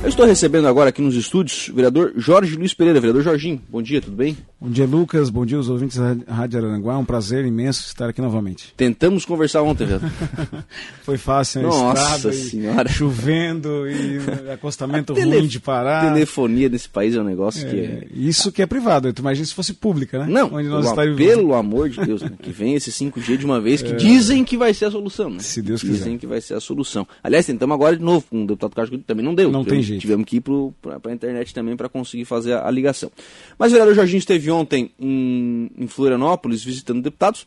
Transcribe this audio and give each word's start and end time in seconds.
Eu 0.00 0.08
estou 0.08 0.24
recebendo 0.24 0.68
agora 0.68 0.90
aqui 0.90 1.02
nos 1.02 1.16
estúdios 1.16 1.68
o 1.68 1.74
vereador 1.74 2.12
Jorge 2.16 2.54
Luiz 2.54 2.72
Pereira. 2.72 3.00
Vereador 3.00 3.20
Jorginho, 3.20 3.60
bom 3.68 3.82
dia, 3.82 4.00
tudo 4.00 4.16
bem? 4.16 4.36
Bom 4.60 4.70
dia, 4.70 4.86
Lucas. 4.86 5.28
Bom 5.28 5.44
dia, 5.44 5.58
os 5.58 5.68
ouvintes 5.68 5.98
da 5.98 6.16
Rádio 6.28 6.58
Aranguá. 6.58 6.94
É 6.94 6.96
um 6.96 7.04
prazer 7.04 7.44
imenso 7.44 7.84
estar 7.86 8.08
aqui 8.08 8.20
novamente. 8.20 8.72
Tentamos 8.76 9.24
conversar 9.24 9.62
ontem, 9.62 9.86
vereador. 9.86 10.10
Foi 11.02 11.18
fácil, 11.18 11.62
né? 11.62 11.68
Nossa 11.68 12.32
senhora. 12.32 12.88
Chovendo 12.88 13.88
e 13.88 14.18
acostamento 14.52 15.14
tele... 15.14 15.38
ruim 15.38 15.46
de 15.46 15.60
parar. 15.60 16.12
Telefonia 16.12 16.68
desse 16.68 16.88
país 16.88 17.14
é 17.14 17.20
um 17.20 17.24
negócio 17.24 17.66
é, 17.66 17.70
que 17.70 17.76
é... 17.76 18.06
Isso 18.14 18.52
que 18.52 18.62
é 18.62 18.66
privado. 18.66 19.12
Tu 19.12 19.20
imagina 19.20 19.46
se 19.46 19.54
fosse 19.54 19.74
pública, 19.74 20.20
né? 20.20 20.26
Não, 20.28 20.54
Onde 20.54 20.68
nós 20.68 20.86
estaremos... 20.86 21.16
pelo 21.16 21.54
amor 21.54 21.88
de 21.88 22.00
Deus, 22.04 22.22
né? 22.22 22.32
que 22.40 22.50
venha 22.50 22.76
esse 22.76 22.90
5G 22.90 23.36
de 23.36 23.44
uma 23.44 23.60
vez, 23.60 23.82
que 23.82 23.92
é... 23.92 23.96
dizem 23.96 24.44
que 24.44 24.56
vai 24.56 24.72
ser 24.74 24.86
a 24.86 24.90
solução, 24.90 25.30
né? 25.30 25.38
Se 25.40 25.60
Deus 25.60 25.80
dizem 25.80 25.92
quiser. 25.92 26.04
Dizem 26.04 26.18
que 26.18 26.26
vai 26.26 26.40
ser 26.40 26.54
a 26.54 26.60
solução. 26.60 27.06
Aliás, 27.22 27.46
tentamos 27.46 27.74
agora 27.74 27.96
de 27.96 28.02
novo 28.02 28.24
com 28.28 28.42
o 28.42 28.46
deputado 28.46 28.74
Carlos 28.74 28.90
que 28.90 28.98
também 29.04 29.24
não 29.24 29.34
deu. 29.34 29.50
Não 29.52 29.64
tem 29.64 29.82
jeito. 29.88 30.00
Tivemos 30.00 30.26
que 30.26 30.36
ir 30.36 30.40
para 30.40 31.10
a 31.10 31.12
internet 31.12 31.52
também 31.52 31.76
para 31.76 31.88
conseguir 31.88 32.24
fazer 32.24 32.54
a, 32.54 32.66
a, 32.66 32.70
ligação. 32.70 33.10
Mas 33.58 33.70
o 33.70 33.72
vereador 33.72 33.94
Jorginho 33.94 34.18
esteve 34.18 34.50
ontem 34.50 34.90
em, 34.98 35.70
em 35.76 35.86
Florianópolis 35.86 36.62
visitando 36.62 37.02
deputados, 37.02 37.46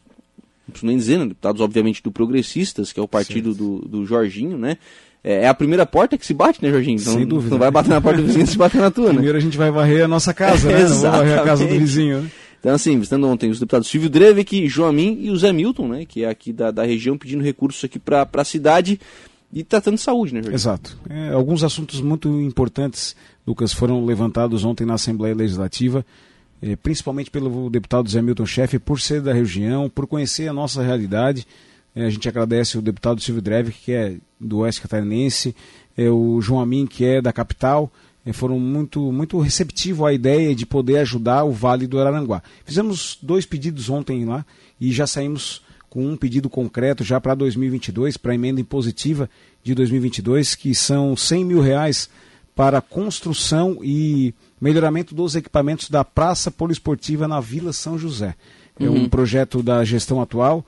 não 0.67 0.71
preciso 0.71 0.87
nem 0.87 0.97
dizer, 0.97 1.19
né? 1.19 1.25
deputados 1.25 1.61
obviamente 1.61 2.03
do 2.03 2.11
Progressistas, 2.11 2.91
que 2.91 2.99
é 2.99 3.03
o 3.03 3.07
partido 3.07 3.53
do, 3.53 3.79
do 3.79 4.05
Jorginho, 4.05 4.57
né? 4.57 4.77
É, 5.23 5.43
é 5.43 5.47
a 5.47 5.53
primeira 5.53 5.85
porta 5.85 6.17
que 6.17 6.25
se 6.25 6.33
bate, 6.33 6.63
né, 6.63 6.71
Jorginho? 6.71 6.99
Então, 6.99 7.13
Sem 7.13 7.27
dúvida. 7.27 7.51
Não 7.51 7.59
vai 7.59 7.69
bater 7.69 7.89
na 7.89 8.01
porta 8.01 8.19
do 8.19 8.27
vizinho 8.27 8.47
se 8.47 8.57
bater 8.57 8.81
na 8.81 8.89
tua, 8.89 9.09
né? 9.09 9.13
Primeiro 9.13 9.37
a 9.37 9.41
gente 9.41 9.57
vai 9.57 9.69
varrer 9.69 10.03
a 10.03 10.07
nossa 10.07 10.33
casa, 10.33 10.67
né? 10.67 10.81
Não 10.89 11.01
vai 11.01 11.11
varrer 11.11 11.39
a 11.39 11.43
casa 11.43 11.65
do 11.65 11.77
vizinho, 11.77 12.21
né? 12.21 12.31
Então, 12.61 12.75
assim, 12.75 12.95
visitando 12.95 13.27
ontem 13.27 13.49
os 13.49 13.59
deputados 13.59 13.87
Silvio 13.87 14.07
Drevik, 14.07 14.67
Joamin 14.67 15.17
e 15.19 15.31
o 15.31 15.35
Zé 15.35 15.51
Milton, 15.51 15.87
né, 15.87 16.05
que 16.05 16.23
é 16.23 16.29
aqui 16.29 16.53
da, 16.53 16.69
da 16.69 16.83
região, 16.83 17.17
pedindo 17.17 17.43
recursos 17.43 17.83
aqui 17.83 17.97
para 17.97 18.29
a 18.31 18.43
cidade 18.43 18.99
e 19.53 19.63
tratando 19.63 19.95
de 19.95 20.01
saúde, 20.01 20.33
né, 20.33 20.41
Jorge? 20.41 20.55
Exato. 20.55 20.97
É, 21.09 21.31
alguns 21.31 21.63
assuntos 21.63 21.99
muito 21.99 22.29
importantes, 22.41 23.15
Lucas, 23.45 23.73
foram 23.73 24.05
levantados 24.05 24.63
ontem 24.63 24.85
na 24.85 24.93
Assembleia 24.93 25.35
Legislativa, 25.35 26.05
é, 26.61 26.75
principalmente 26.75 27.29
pelo 27.29 27.69
deputado 27.69 28.09
Zé 28.09 28.21
Milton 28.21 28.45
Chefe, 28.45 28.79
por 28.79 29.01
ser 29.01 29.21
da 29.21 29.33
região, 29.33 29.89
por 29.89 30.07
conhecer 30.07 30.47
a 30.47 30.53
nossa 30.53 30.81
realidade. 30.81 31.45
É, 31.93 32.05
a 32.05 32.09
gente 32.09 32.29
agradece 32.29 32.77
o 32.77 32.81
deputado 32.81 33.19
Silvio 33.19 33.41
Dreve, 33.41 33.71
que 33.71 33.91
é 33.91 34.15
do 34.39 34.59
Oeste 34.59 34.81
Catarinense, 34.81 35.55
é, 35.97 36.09
o 36.09 36.39
João 36.39 36.61
Amin, 36.61 36.87
que 36.87 37.03
é 37.03 37.21
da 37.21 37.33
capital, 37.33 37.91
é, 38.25 38.31
foram 38.31 38.59
muito, 38.59 39.11
muito 39.11 39.37
receptivos 39.39 40.05
à 40.05 40.13
ideia 40.13 40.55
de 40.55 40.65
poder 40.65 40.97
ajudar 40.99 41.43
o 41.43 41.51
Vale 41.51 41.87
do 41.87 41.99
Araranguá. 41.99 42.41
Fizemos 42.63 43.17
dois 43.21 43.45
pedidos 43.45 43.89
ontem 43.89 44.23
lá 44.23 44.45
e 44.79 44.91
já 44.91 45.05
saímos 45.05 45.61
com 45.91 46.07
um 46.07 46.15
pedido 46.15 46.49
concreto 46.49 47.03
já 47.03 47.19
para 47.19 47.35
2022, 47.35 48.15
para 48.15 48.31
a 48.31 48.35
emenda 48.35 48.61
impositiva 48.61 49.29
de 49.61 49.75
2022, 49.75 50.55
que 50.55 50.73
são 50.73 51.17
100 51.17 51.43
mil 51.43 51.59
reais 51.59 52.09
para 52.55 52.79
construção 52.81 53.79
e 53.83 54.33
melhoramento 54.59 55.13
dos 55.13 55.35
equipamentos 55.35 55.89
da 55.89 56.05
Praça 56.05 56.49
Poliesportiva 56.49 57.27
na 57.27 57.41
Vila 57.41 57.73
São 57.73 57.99
José. 57.99 58.35
É 58.79 58.89
um 58.89 59.01
uhum. 59.01 59.09
projeto 59.09 59.61
da 59.61 59.83
gestão 59.83 60.21
atual, 60.21 60.65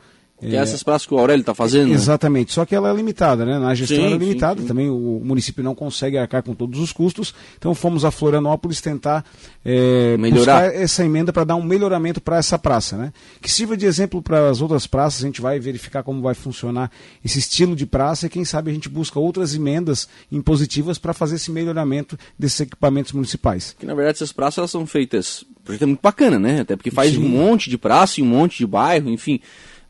que 0.49 0.55
é 0.55 0.59
essas 0.59 0.83
praças 0.83 1.07
que 1.07 1.13
o 1.13 1.17
Aurélio 1.17 1.41
está 1.41 1.53
fazendo? 1.53 1.89
Né? 1.89 1.93
Exatamente, 1.93 2.53
só 2.53 2.65
que 2.65 2.75
ela 2.75 2.89
é 2.89 2.93
limitada, 2.93 3.45
né? 3.45 3.59
Na 3.59 3.73
gestão 3.73 3.97
sim, 3.97 4.05
ela 4.05 4.15
é 4.15 4.17
limitada, 4.17 4.55
sim, 4.55 4.61
sim. 4.61 4.67
também 4.67 4.89
o 4.89 5.21
município 5.23 5.63
não 5.63 5.75
consegue 5.75 6.17
arcar 6.17 6.43
com 6.43 6.53
todos 6.53 6.79
os 6.79 6.91
custos, 6.91 7.33
então 7.57 7.73
fomos 7.73 8.05
a 8.05 8.11
Florianópolis 8.11 8.81
tentar 8.81 9.25
é, 9.63 10.17
melhorar 10.17 10.73
essa 10.73 11.03
emenda 11.03 11.31
para 11.31 11.43
dar 11.43 11.55
um 11.55 11.63
melhoramento 11.63 12.21
para 12.21 12.37
essa 12.37 12.57
praça, 12.59 12.97
né? 12.97 13.13
Que 13.41 13.49
sirva 13.49 13.77
de 13.77 13.85
exemplo 13.85 14.21
para 14.21 14.49
as 14.49 14.61
outras 14.61 14.85
praças, 14.87 15.23
a 15.23 15.25
gente 15.25 15.41
vai 15.41 15.59
verificar 15.59 16.03
como 16.03 16.21
vai 16.21 16.33
funcionar 16.33 16.91
esse 17.23 17.39
estilo 17.39 17.75
de 17.75 17.85
praça 17.85 18.27
e 18.27 18.29
quem 18.29 18.45
sabe 18.45 18.71
a 18.71 18.73
gente 18.73 18.89
busca 18.89 19.19
outras 19.19 19.55
emendas 19.55 20.07
impositivas 20.31 20.97
para 20.97 21.13
fazer 21.13 21.35
esse 21.35 21.51
melhoramento 21.51 22.17
desses 22.37 22.59
equipamentos 22.59 23.11
municipais. 23.11 23.75
Que 23.79 23.85
na 23.85 23.93
verdade 23.93 24.17
essas 24.17 24.31
praças 24.31 24.57
elas 24.57 24.71
são 24.71 24.85
feitas, 24.85 25.45
projeto 25.63 25.83
é 25.83 25.85
muito 25.85 26.01
bacana, 26.01 26.37
né? 26.37 26.61
Até 26.61 26.75
porque 26.75 26.91
faz 26.91 27.15
um 27.17 27.27
monte 27.27 27.69
de 27.69 27.77
praça 27.77 28.19
e 28.19 28.23
um 28.23 28.27
monte 28.27 28.57
de 28.57 28.67
bairro, 28.67 29.09
enfim. 29.09 29.39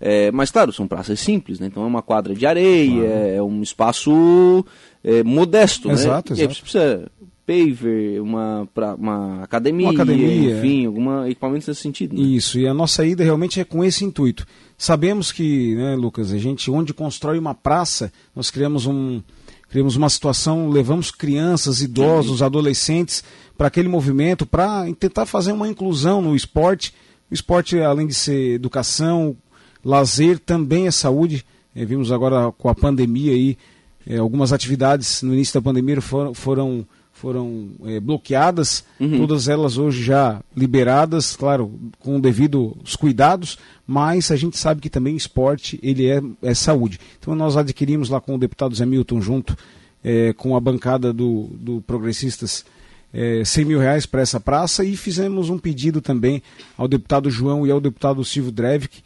É, 0.06 0.30
mas 0.34 0.52
claro, 0.52 0.74
são 0.74 0.86
praças 0.86 1.18
simples, 1.22 1.62
né? 1.62 1.68
Então 1.68 1.81
é 1.81 1.88
uma 1.88 2.02
quadra 2.02 2.36
de 2.36 2.46
areia, 2.46 3.06
é 3.06 3.41
um 3.41 3.62
espaço 3.62 4.66
é, 5.02 5.24
modesto, 5.24 5.90
exato, 5.90 6.34
né? 6.34 6.34
Exato. 6.34 6.34
E 6.34 6.41
aí 6.41 6.47
você 6.47 6.62
precisa 6.62 7.12
paver, 7.46 8.22
uma, 8.22 8.68
pra, 8.74 8.96
uma, 8.96 9.44
academia, 9.44 9.88
uma 9.88 9.94
academia, 9.94 10.58
enfim, 10.58 10.86
algum 10.86 11.25
equipamento 11.25 11.69
nesse 11.69 11.81
sentido. 11.81 12.18
Né? 12.18 12.22
Isso, 12.22 12.59
e 12.59 12.68
a 12.68 12.74
nossa 12.74 13.06
ida 13.06 13.24
realmente 13.24 13.62
é 13.62 13.63
com 13.63 13.81
esse 13.81 14.03
intuito. 14.03 14.46
Sabemos 14.78 15.31
que, 15.31 15.74
né, 15.75 15.96
Lucas, 15.96 16.34
a 16.34 16.38
gente 16.38 16.69
onde 16.69 16.94
constrói 16.94 17.40
uma 17.40 17.56
praça, 17.56 18.12
nós 18.36 18.52
criamos 18.52 18.86
um 18.86 19.22
criamos 19.69 19.96
uma 19.96 20.09
situação, 20.09 20.69
levamos 20.69 21.09
crianças, 21.12 21.81
idosos, 21.81 22.40
Sim. 22.40 22.44
adolescentes 22.44 23.24
para 23.58 23.68
aquele 23.68 23.88
movimento, 23.88 24.46
para 24.46 24.86
tentar 25.00 25.25
fazer 25.25 25.53
uma 25.53 25.68
inclusão 25.68 26.22
no 26.22 26.36
esporte. 26.36 26.94
O 27.31 27.34
esporte, 27.34 27.80
além 27.80 28.06
de 28.06 28.13
ser 28.13 28.53
educação, 28.53 29.36
Lazer 29.83 30.39
também 30.39 30.88
é 30.88 30.91
saúde. 30.91 31.45
É, 31.75 31.83
vimos 31.83 32.11
agora 32.11 32.51
com 32.57 32.69
a 32.69 32.75
pandemia 32.75 33.33
aí, 33.33 33.57
é, 34.05 34.17
algumas 34.17 34.53
atividades 34.53 35.21
no 35.21 35.33
início 35.33 35.53
da 35.53 35.61
pandemia 35.61 36.01
foram, 36.01 36.33
foram, 36.33 36.88
foram 37.11 37.69
é, 37.85 37.99
bloqueadas, 37.99 38.83
uhum. 38.99 39.17
todas 39.17 39.47
elas 39.47 39.77
hoje 39.77 40.03
já 40.03 40.41
liberadas, 40.55 41.35
claro, 41.35 41.71
com 41.99 42.19
devidos 42.19 42.95
cuidados, 42.95 43.57
mas 43.88 44.29
a 44.29 44.35
gente 44.35 44.57
sabe 44.57 44.81
que 44.81 44.89
também 44.89 45.16
esporte 45.16 45.79
ele 45.81 46.07
é, 46.07 46.21
é 46.41 46.53
saúde. 46.53 47.00
Então 47.19 47.33
nós 47.33 47.57
adquirimos 47.57 48.09
lá 48.09 48.21
com 48.21 48.35
o 48.35 48.39
deputado 48.39 48.75
Zé 48.75 48.85
Milton 48.85 49.19
junto 49.21 49.57
é, 50.03 50.33
com 50.33 50.55
a 50.55 50.59
bancada 50.59 51.13
do, 51.13 51.50
do 51.53 51.81
Progressistas 51.81 52.65
é, 53.13 53.44
100 53.45 53.65
mil 53.65 53.79
reais 53.79 54.05
para 54.05 54.21
essa 54.21 54.39
praça 54.39 54.83
e 54.83 54.97
fizemos 54.97 55.50
um 55.50 55.57
pedido 55.57 56.01
também 56.01 56.41
ao 56.75 56.88
deputado 56.88 57.29
João 57.29 57.65
e 57.65 57.71
ao 57.71 57.79
deputado 57.79 58.25
Silvio 58.25 58.51
Drevik, 58.51 59.03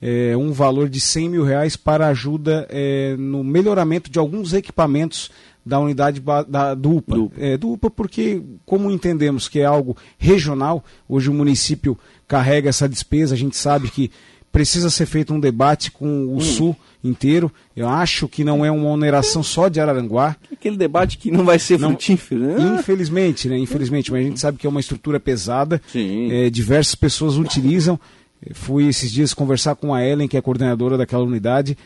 é, 0.00 0.36
um 0.36 0.52
valor 0.52 0.88
de 0.88 1.00
100 1.00 1.28
mil 1.28 1.44
reais 1.44 1.76
para 1.76 2.08
ajuda 2.08 2.66
é, 2.70 3.16
no 3.18 3.44
melhoramento 3.44 4.10
de 4.10 4.18
alguns 4.18 4.52
equipamentos 4.52 5.30
da 5.64 5.78
unidade 5.78 6.22
da, 6.48 6.74
do 6.74 6.96
UPA. 6.96 7.14
Do, 7.14 7.32
é, 7.36 7.56
do 7.56 7.72
UPA 7.72 7.90
porque, 7.90 8.42
como 8.64 8.90
entendemos 8.90 9.48
que 9.48 9.60
é 9.60 9.64
algo 9.64 9.96
regional, 10.18 10.82
hoje 11.08 11.28
o 11.28 11.34
município 11.34 11.98
carrega 12.26 12.70
essa 12.70 12.88
despesa, 12.88 13.34
a 13.34 13.38
gente 13.38 13.56
sabe 13.56 13.90
que 13.90 14.10
precisa 14.50 14.90
ser 14.90 15.06
feito 15.06 15.32
um 15.32 15.40
debate 15.40 15.90
com 15.90 16.26
o 16.26 16.36
hum. 16.36 16.40
Sul 16.40 16.76
inteiro. 17.02 17.50
Eu 17.76 17.88
acho 17.88 18.28
que 18.28 18.42
não 18.44 18.64
é 18.64 18.70
uma 18.70 18.88
oneração 18.88 19.42
só 19.42 19.68
de 19.68 19.80
Araranguá. 19.80 20.36
Aquele 20.52 20.76
debate 20.76 21.18
que 21.18 21.30
não 21.30 21.44
vai 21.44 21.58
ser 21.58 21.78
não, 21.78 21.90
frutífero, 21.90 22.40
né? 22.40 22.78
Infelizmente, 22.78 23.48
né? 23.48 23.58
Infelizmente, 23.58 24.10
mas 24.10 24.20
a 24.20 24.24
gente 24.24 24.40
sabe 24.40 24.58
que 24.58 24.66
é 24.66 24.70
uma 24.70 24.80
estrutura 24.80 25.20
pesada. 25.20 25.80
É, 25.94 26.50
diversas 26.50 26.94
pessoas 26.94 27.36
utilizam. 27.36 27.98
Fui 28.52 28.86
esses 28.88 29.10
dias 29.10 29.34
conversar 29.34 29.74
com 29.74 29.94
a 29.94 30.04
Ellen, 30.04 30.28
que 30.28 30.36
é 30.36 30.40
coordenadora 30.40 30.96
daquela 30.96 31.24
unidade. 31.24 31.76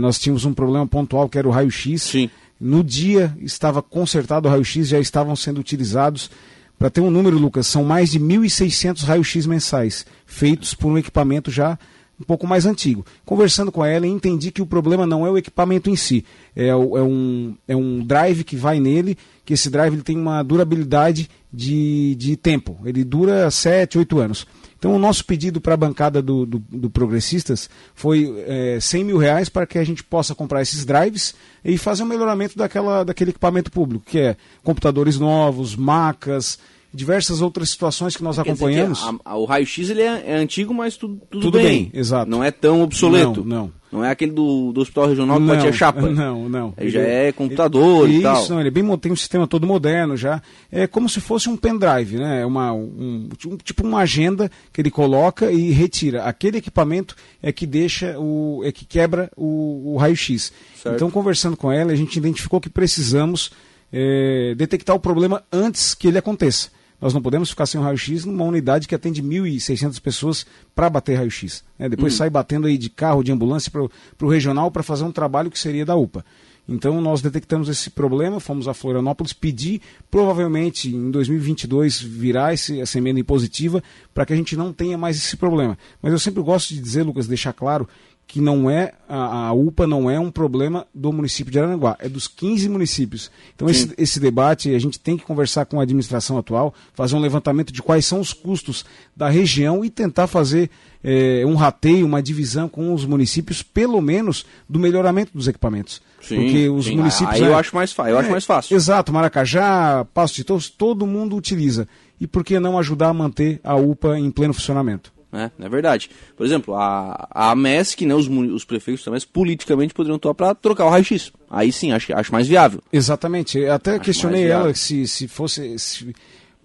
nós 0.00 0.18
tínhamos 0.18 0.44
um 0.44 0.54
problema 0.54 0.86
pontual 0.86 1.28
que 1.28 1.38
era 1.38 1.48
o 1.48 1.50
raio-x. 1.50 2.12
No 2.60 2.84
dia 2.84 3.36
estava 3.40 3.82
consertado 3.82 4.46
o 4.46 4.50
raio-x, 4.50 4.88
já 4.88 5.00
estavam 5.00 5.34
sendo 5.34 5.58
utilizados. 5.58 6.30
Para 6.78 6.90
ter 6.90 7.00
um 7.00 7.10
número, 7.10 7.38
Lucas, 7.38 7.66
são 7.66 7.84
mais 7.84 8.10
de 8.10 8.18
1.600 8.18 9.04
raio-x 9.04 9.46
mensais, 9.46 10.06
feitos 10.24 10.72
por 10.72 10.90
um 10.90 10.96
equipamento 10.96 11.50
já 11.50 11.78
um 12.20 12.24
pouco 12.24 12.46
mais 12.46 12.66
antigo. 12.66 13.04
Conversando 13.24 13.72
com 13.72 13.82
a 13.82 13.90
Ellen, 13.90 14.12
entendi 14.12 14.50
que 14.50 14.60
o 14.60 14.66
problema 14.66 15.06
não 15.06 15.26
é 15.26 15.30
o 15.30 15.38
equipamento 15.38 15.88
em 15.88 15.96
si, 15.96 16.24
é, 16.54 16.68
é, 16.68 16.76
um, 16.76 17.56
é 17.66 17.74
um 17.74 18.04
drive 18.04 18.44
que 18.44 18.56
vai 18.56 18.78
nele, 18.78 19.16
que 19.44 19.54
esse 19.54 19.70
drive 19.70 19.94
ele 19.94 20.02
tem 20.02 20.18
uma 20.18 20.42
durabilidade 20.42 21.30
de, 21.52 22.14
de 22.16 22.36
tempo, 22.36 22.78
ele 22.84 23.02
dura 23.02 23.50
7, 23.50 23.98
8 23.98 24.18
anos. 24.18 24.46
Então, 24.80 24.96
o 24.96 24.98
nosso 24.98 25.22
pedido 25.26 25.60
para 25.60 25.74
a 25.74 25.76
bancada 25.76 26.22
do, 26.22 26.46
do, 26.46 26.58
do, 26.58 26.88
Progressistas 26.88 27.68
foi 27.94 28.34
é, 28.46 28.78
100 28.80 29.04
mil 29.04 29.18
reais 29.18 29.50
para 29.50 29.66
que 29.66 29.76
a 29.76 29.84
gente 29.84 30.02
possa 30.02 30.34
comprar 30.34 30.62
esses 30.62 30.86
drives 30.86 31.34
e 31.62 31.76
fazer 31.76 32.02
um 32.02 32.06
melhoramento 32.06 32.56
daquela, 32.56 33.04
daquele 33.04 33.28
equipamento 33.28 33.70
público, 33.70 34.06
que 34.08 34.18
é 34.18 34.36
computadores 34.64 35.18
novos, 35.18 35.76
macas, 35.76 36.58
diversas 36.94 37.42
outras 37.42 37.68
situações 37.68 38.16
que 38.16 38.22
nós 38.22 38.36
Quer 38.36 38.40
acompanhamos. 38.40 39.02
Que 39.02 39.06
a, 39.06 39.32
a, 39.32 39.36
o 39.36 39.44
raio-x 39.44 39.90
ele 39.90 40.00
é, 40.00 40.24
é, 40.24 40.36
antigo, 40.36 40.72
mas 40.72 40.96
tudo, 40.96 41.20
tudo, 41.30 41.42
tudo 41.42 41.58
bem. 41.58 41.90
bem. 41.90 41.90
Exato. 41.92 42.30
Não 42.30 42.42
é 42.42 42.50
tão 42.50 42.80
obsoleto. 42.80 43.44
Não, 43.44 43.64
não. 43.64 43.79
Não 43.92 44.04
é 44.04 44.10
aquele 44.10 44.30
do, 44.30 44.72
do 44.72 44.80
Hospital 44.80 45.08
Regional 45.08 45.38
que 45.38 45.46
não, 45.46 45.54
batia 45.54 45.72
chapa. 45.72 46.00
Não, 46.10 46.48
não. 46.48 46.74
Ele 46.78 46.90
já 46.90 47.00
é 47.00 47.32
computador 47.32 48.08
ele, 48.08 48.18
e 48.18 48.22
tal. 48.22 48.40
Isso, 48.40 48.52
não, 48.52 48.60
ele 48.60 48.68
é 48.68 48.70
bem, 48.70 48.98
tem 48.98 49.10
um 49.10 49.16
sistema 49.16 49.46
todo 49.46 49.66
moderno 49.66 50.16
já. 50.16 50.40
É 50.70 50.86
como 50.86 51.08
se 51.08 51.20
fosse 51.20 51.48
um 51.48 51.56
pendrive, 51.56 52.16
né? 52.16 52.42
É 52.42 52.46
uma, 52.46 52.72
um, 52.72 53.28
tipo 53.64 53.84
uma 53.84 54.00
agenda 54.00 54.50
que 54.72 54.80
ele 54.80 54.90
coloca 54.90 55.50
e 55.50 55.70
retira. 55.70 56.24
Aquele 56.24 56.58
equipamento 56.58 57.16
é 57.42 57.52
que 57.52 57.66
deixa, 57.66 58.18
o, 58.18 58.62
é 58.64 58.70
que 58.70 58.84
quebra 58.84 59.30
o, 59.36 59.94
o 59.94 59.96
raio-x. 59.96 60.52
Então, 60.86 61.10
conversando 61.10 61.56
com 61.56 61.72
ela, 61.72 61.92
a 61.92 61.96
gente 61.96 62.16
identificou 62.16 62.60
que 62.60 62.70
precisamos 62.70 63.50
é, 63.92 64.54
detectar 64.56 64.94
o 64.94 65.00
problema 65.00 65.42
antes 65.52 65.94
que 65.94 66.08
ele 66.08 66.18
aconteça. 66.18 66.70
Nós 67.00 67.14
não 67.14 67.22
podemos 67.22 67.50
ficar 67.50 67.66
sem 67.66 67.80
o 67.80 67.84
raio-x 67.84 68.24
numa 68.24 68.44
unidade 68.44 68.86
que 68.86 68.94
atende 68.94 69.22
1.600 69.22 70.00
pessoas 70.00 70.46
para 70.74 70.90
bater 70.90 71.16
raio-x. 71.16 71.64
Né? 71.78 71.88
Depois 71.88 72.14
hum. 72.14 72.16
sai 72.16 72.30
batendo 72.30 72.66
aí 72.66 72.76
de 72.76 72.90
carro, 72.90 73.22
de 73.22 73.32
ambulância 73.32 73.70
para 73.70 74.26
o 74.26 74.28
regional 74.28 74.70
para 74.70 74.82
fazer 74.82 75.04
um 75.04 75.12
trabalho 75.12 75.50
que 75.50 75.58
seria 75.58 75.84
da 75.84 75.96
UPA. 75.96 76.24
Então 76.70 77.00
nós 77.00 77.20
detectamos 77.20 77.68
esse 77.68 77.90
problema, 77.90 78.38
fomos 78.38 78.68
a 78.68 78.74
Florianópolis 78.74 79.32
pedir, 79.32 79.80
provavelmente 80.08 80.88
em 80.88 81.10
2022 81.10 82.00
virá 82.00 82.54
esse, 82.54 82.80
essa 82.80 82.96
emenda 82.96 83.18
impositiva 83.18 83.82
para 84.14 84.24
que 84.24 84.32
a 84.32 84.36
gente 84.36 84.56
não 84.56 84.72
tenha 84.72 84.96
mais 84.96 85.16
esse 85.16 85.36
problema. 85.36 85.76
Mas 86.00 86.12
eu 86.12 86.18
sempre 86.18 86.40
gosto 86.42 86.72
de 86.72 86.80
dizer, 86.80 87.02
Lucas, 87.02 87.26
deixar 87.26 87.52
claro 87.52 87.88
que 88.30 88.40
não 88.40 88.70
é 88.70 88.92
a, 89.08 89.48
a, 89.48 89.52
UPA 89.52 89.88
não 89.88 90.08
é 90.08 90.18
um 90.18 90.30
problema 90.30 90.86
do 90.94 91.12
município 91.12 91.52
de 91.52 91.58
Aranaguá, 91.58 91.96
é 91.98 92.08
dos 92.08 92.28
15 92.28 92.68
municípios. 92.68 93.28
Então 93.56 93.68
esse, 93.68 93.92
esse, 93.98 94.20
debate 94.20 94.72
a 94.72 94.78
gente 94.78 95.00
tem 95.00 95.16
que 95.16 95.24
conversar 95.24 95.64
com 95.66 95.80
a 95.80 95.82
administração 95.82 96.38
atual, 96.38 96.72
fazer 96.94 97.16
um 97.16 97.20
levantamento 97.20 97.72
de 97.72 97.82
quais 97.82 98.06
são 98.06 98.20
os 98.20 98.32
custos 98.32 98.84
da 99.16 99.28
região 99.28 99.84
e 99.84 99.90
tentar 99.90 100.28
fazer 100.28 100.70
é, 101.02 101.42
um 101.44 101.56
rateio, 101.56 102.06
uma 102.06 102.22
divisão 102.22 102.68
com 102.68 102.94
os 102.94 103.04
municípios, 103.04 103.64
pelo 103.64 104.00
menos 104.00 104.46
do 104.68 104.78
melhoramento 104.78 105.32
dos 105.34 105.48
equipamentos. 105.48 106.00
Sim, 106.22 106.36
Porque 106.36 106.68
os 106.68 106.84
sim. 106.84 106.96
municípios. 106.96 107.34
Aí 107.34 107.42
eu, 107.42 107.52
é, 107.52 107.54
acho 107.54 107.74
mais, 107.74 107.92
eu 107.98 108.04
é, 108.04 108.20
acho 108.20 108.30
mais 108.30 108.44
fácil. 108.44 108.76
Exato, 108.76 109.12
Maracajá, 109.12 110.06
Passo 110.14 110.36
de 110.36 110.44
Torres, 110.44 110.68
todo 110.68 111.04
mundo 111.04 111.34
utiliza. 111.34 111.88
E 112.20 112.28
por 112.28 112.44
que 112.44 112.60
não 112.60 112.78
ajudar 112.78 113.08
a 113.08 113.14
manter 113.14 113.58
a 113.64 113.74
UPA 113.74 114.16
em 114.16 114.30
pleno 114.30 114.54
funcionamento? 114.54 115.12
Né? 115.32 115.50
É 115.58 115.68
verdade. 115.68 116.10
Por 116.36 116.44
exemplo, 116.44 116.74
a, 116.74 117.28
a 117.30 117.54
MESC, 117.54 118.04
né, 118.04 118.14
os, 118.14 118.28
os 118.28 118.64
prefeitos 118.64 119.04
também, 119.04 119.20
politicamente 119.32 119.94
poderiam 119.94 120.16
atuar 120.16 120.34
para 120.34 120.54
trocar 120.54 120.86
o 120.86 120.90
raio-x. 120.90 121.32
Aí 121.48 121.72
sim, 121.72 121.92
acho, 121.92 122.12
acho 122.14 122.32
mais 122.32 122.48
viável. 122.48 122.82
Exatamente. 122.92 123.58
Eu 123.58 123.72
até 123.72 123.92
acho 123.92 124.00
questionei 124.00 124.46
ela 124.48 124.74
se, 124.74 125.06
se 125.06 125.28
fosse. 125.28 125.78
Se 125.78 126.14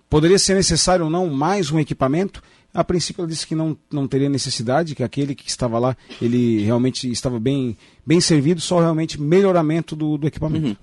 poderia 0.09 0.39
ser 0.39 0.55
necessário 0.55 1.05
ou 1.05 1.11
não 1.11 1.29
mais 1.29 1.71
um 1.71 1.79
equipamento. 1.79 2.41
A 2.73 2.83
princípio 2.83 3.21
ela 3.21 3.29
disse 3.29 3.47
que 3.47 3.55
não, 3.55 3.77
não 3.89 4.05
teria 4.05 4.27
necessidade, 4.27 4.95
que 4.95 5.03
aquele 5.03 5.33
que 5.33 5.49
estava 5.49 5.79
lá, 5.79 5.95
ele 6.21 6.61
realmente 6.61 7.09
estava 7.09 7.39
bem, 7.39 7.77
bem 8.05 8.19
servido, 8.19 8.59
só 8.59 8.79
realmente 8.79 9.19
melhoramento 9.21 9.95
do, 9.95 10.17
do 10.17 10.27
equipamento. 10.27 10.67
Uhum. 10.67 10.75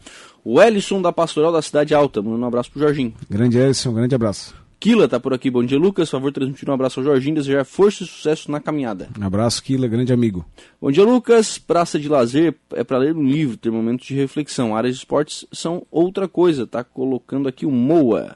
O 0.43 0.62
Ellison 0.62 1.02
da 1.02 1.12
Pastoral 1.12 1.52
da 1.52 1.61
Cidade 1.61 1.94
Alta, 1.94 2.23
mandando 2.23 2.44
um 2.44 2.49
abraço 2.49 2.70
pro 2.70 2.81
Jorginho. 2.81 3.12
Grande 3.28 3.58
Ellison, 3.58 3.90
um 3.90 3.94
grande 3.94 4.14
abraço. 4.14 4.62
Kila 4.82 5.06
tá 5.06 5.20
por 5.20 5.32
aqui, 5.32 5.49
bom 5.49 5.64
dia 5.64 5.79
Lucas, 5.79 6.11
favor 6.11 6.32
transmitir 6.32 6.69
um 6.69 6.73
abraço 6.73 6.99
ao 6.99 7.05
Jorginho, 7.05 7.37
desejar 7.37 7.64
força 7.64 8.02
e 8.02 8.06
sucesso 8.08 8.50
na 8.50 8.58
caminhada. 8.58 9.08
Um 9.17 9.25
abraço 9.25 9.62
Kila, 9.62 9.87
grande 9.87 10.12
amigo. 10.12 10.44
Bom 10.81 10.90
dia 10.90 11.05
Lucas, 11.05 11.56
praça 11.56 12.00
de 12.00 12.08
lazer 12.08 12.56
é 12.73 12.82
para 12.82 12.99
ler 12.99 13.14
um 13.14 13.23
livro, 13.23 13.56
ter 13.56 13.70
momentos 13.70 14.08
de 14.08 14.17
reflexão, 14.17 14.75
áreas 14.75 14.96
de 14.96 14.99
esportes 14.99 15.46
são 15.52 15.87
outra 15.88 16.26
coisa, 16.26 16.67
tá 16.67 16.82
colocando 16.82 17.49
aqui 17.49 17.64
o 17.64 17.70
Moa. 17.70 18.34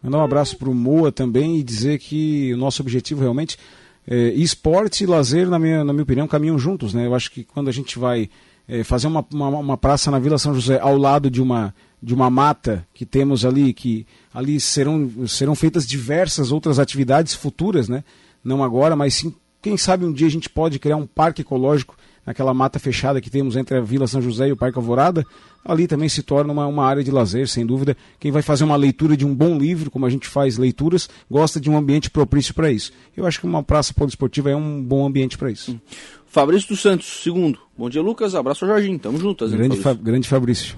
Mandar 0.00 0.18
um 0.18 0.22
abraço 0.22 0.56
pro 0.56 0.72
Moa 0.72 1.10
também 1.10 1.56
e 1.56 1.64
dizer 1.64 1.98
que 1.98 2.54
o 2.54 2.56
nosso 2.56 2.80
objetivo 2.80 3.22
realmente 3.22 3.58
é 4.06 4.28
esporte 4.34 5.02
e 5.02 5.08
lazer, 5.08 5.48
na 5.48 5.58
minha, 5.58 5.82
na 5.82 5.92
minha 5.92 6.04
opinião, 6.04 6.28
caminham 6.28 6.56
juntos, 6.56 6.94
né? 6.94 7.04
Eu 7.04 7.16
acho 7.16 7.32
que 7.32 7.42
quando 7.42 7.66
a 7.66 7.72
gente 7.72 7.98
vai 7.98 8.30
é, 8.68 8.84
fazer 8.84 9.08
uma, 9.08 9.26
uma, 9.34 9.48
uma 9.48 9.76
praça 9.76 10.08
na 10.08 10.20
Vila 10.20 10.38
São 10.38 10.54
José 10.54 10.78
ao 10.78 10.96
lado 10.96 11.28
de 11.28 11.42
uma 11.42 11.74
de 12.02 12.14
uma 12.14 12.30
mata 12.30 12.86
que 12.94 13.04
temos 13.04 13.44
ali, 13.44 13.72
que 13.72 14.06
ali 14.32 14.60
serão, 14.60 15.26
serão 15.26 15.54
feitas 15.54 15.86
diversas 15.86 16.52
outras 16.52 16.78
atividades 16.78 17.34
futuras, 17.34 17.88
né? 17.88 18.04
não 18.44 18.62
agora, 18.62 18.96
mas 18.96 19.14
sim, 19.14 19.34
quem 19.60 19.76
sabe 19.76 20.04
um 20.04 20.12
dia 20.12 20.26
a 20.26 20.30
gente 20.30 20.48
pode 20.48 20.78
criar 20.78 20.96
um 20.96 21.06
parque 21.06 21.42
ecológico 21.42 21.96
naquela 22.24 22.52
mata 22.52 22.78
fechada 22.78 23.20
que 23.20 23.30
temos 23.30 23.56
entre 23.56 23.78
a 23.78 23.80
Vila 23.80 24.06
São 24.06 24.20
José 24.20 24.48
e 24.48 24.52
o 24.52 24.56
Parque 24.56 24.78
Alvorada, 24.78 25.24
ali 25.64 25.86
também 25.86 26.10
se 26.10 26.22
torna 26.22 26.52
uma, 26.52 26.66
uma 26.66 26.84
área 26.84 27.02
de 27.02 27.10
lazer, 27.10 27.48
sem 27.48 27.64
dúvida. 27.64 27.96
Quem 28.20 28.30
vai 28.30 28.42
fazer 28.42 28.64
uma 28.64 28.76
leitura 28.76 29.16
de 29.16 29.24
um 29.24 29.34
bom 29.34 29.56
livro, 29.56 29.90
como 29.90 30.04
a 30.04 30.10
gente 30.10 30.28
faz 30.28 30.58
leituras, 30.58 31.08
gosta 31.30 31.58
de 31.58 31.70
um 31.70 31.76
ambiente 31.76 32.10
propício 32.10 32.52
para 32.52 32.70
isso. 32.70 32.92
Eu 33.16 33.26
acho 33.26 33.40
que 33.40 33.46
uma 33.46 33.62
praça 33.62 33.94
poliesportiva 33.94 34.50
é 34.50 34.56
um 34.56 34.82
bom 34.82 35.06
ambiente 35.06 35.38
para 35.38 35.50
isso. 35.50 35.80
Fabrício 36.26 36.68
dos 36.68 36.82
Santos, 36.82 37.22
segundo. 37.22 37.58
Bom 37.76 37.88
dia, 37.88 38.02
Lucas. 38.02 38.34
Abraço 38.34 38.66
ao 38.66 38.70
Jorginho. 38.72 38.98
Tamo 38.98 39.18
juntos. 39.18 39.50
Grande, 39.50 39.76
Fabrício. 39.76 39.82
Fa 39.82 39.94
grande 39.94 40.28
Fabrício. 40.28 40.76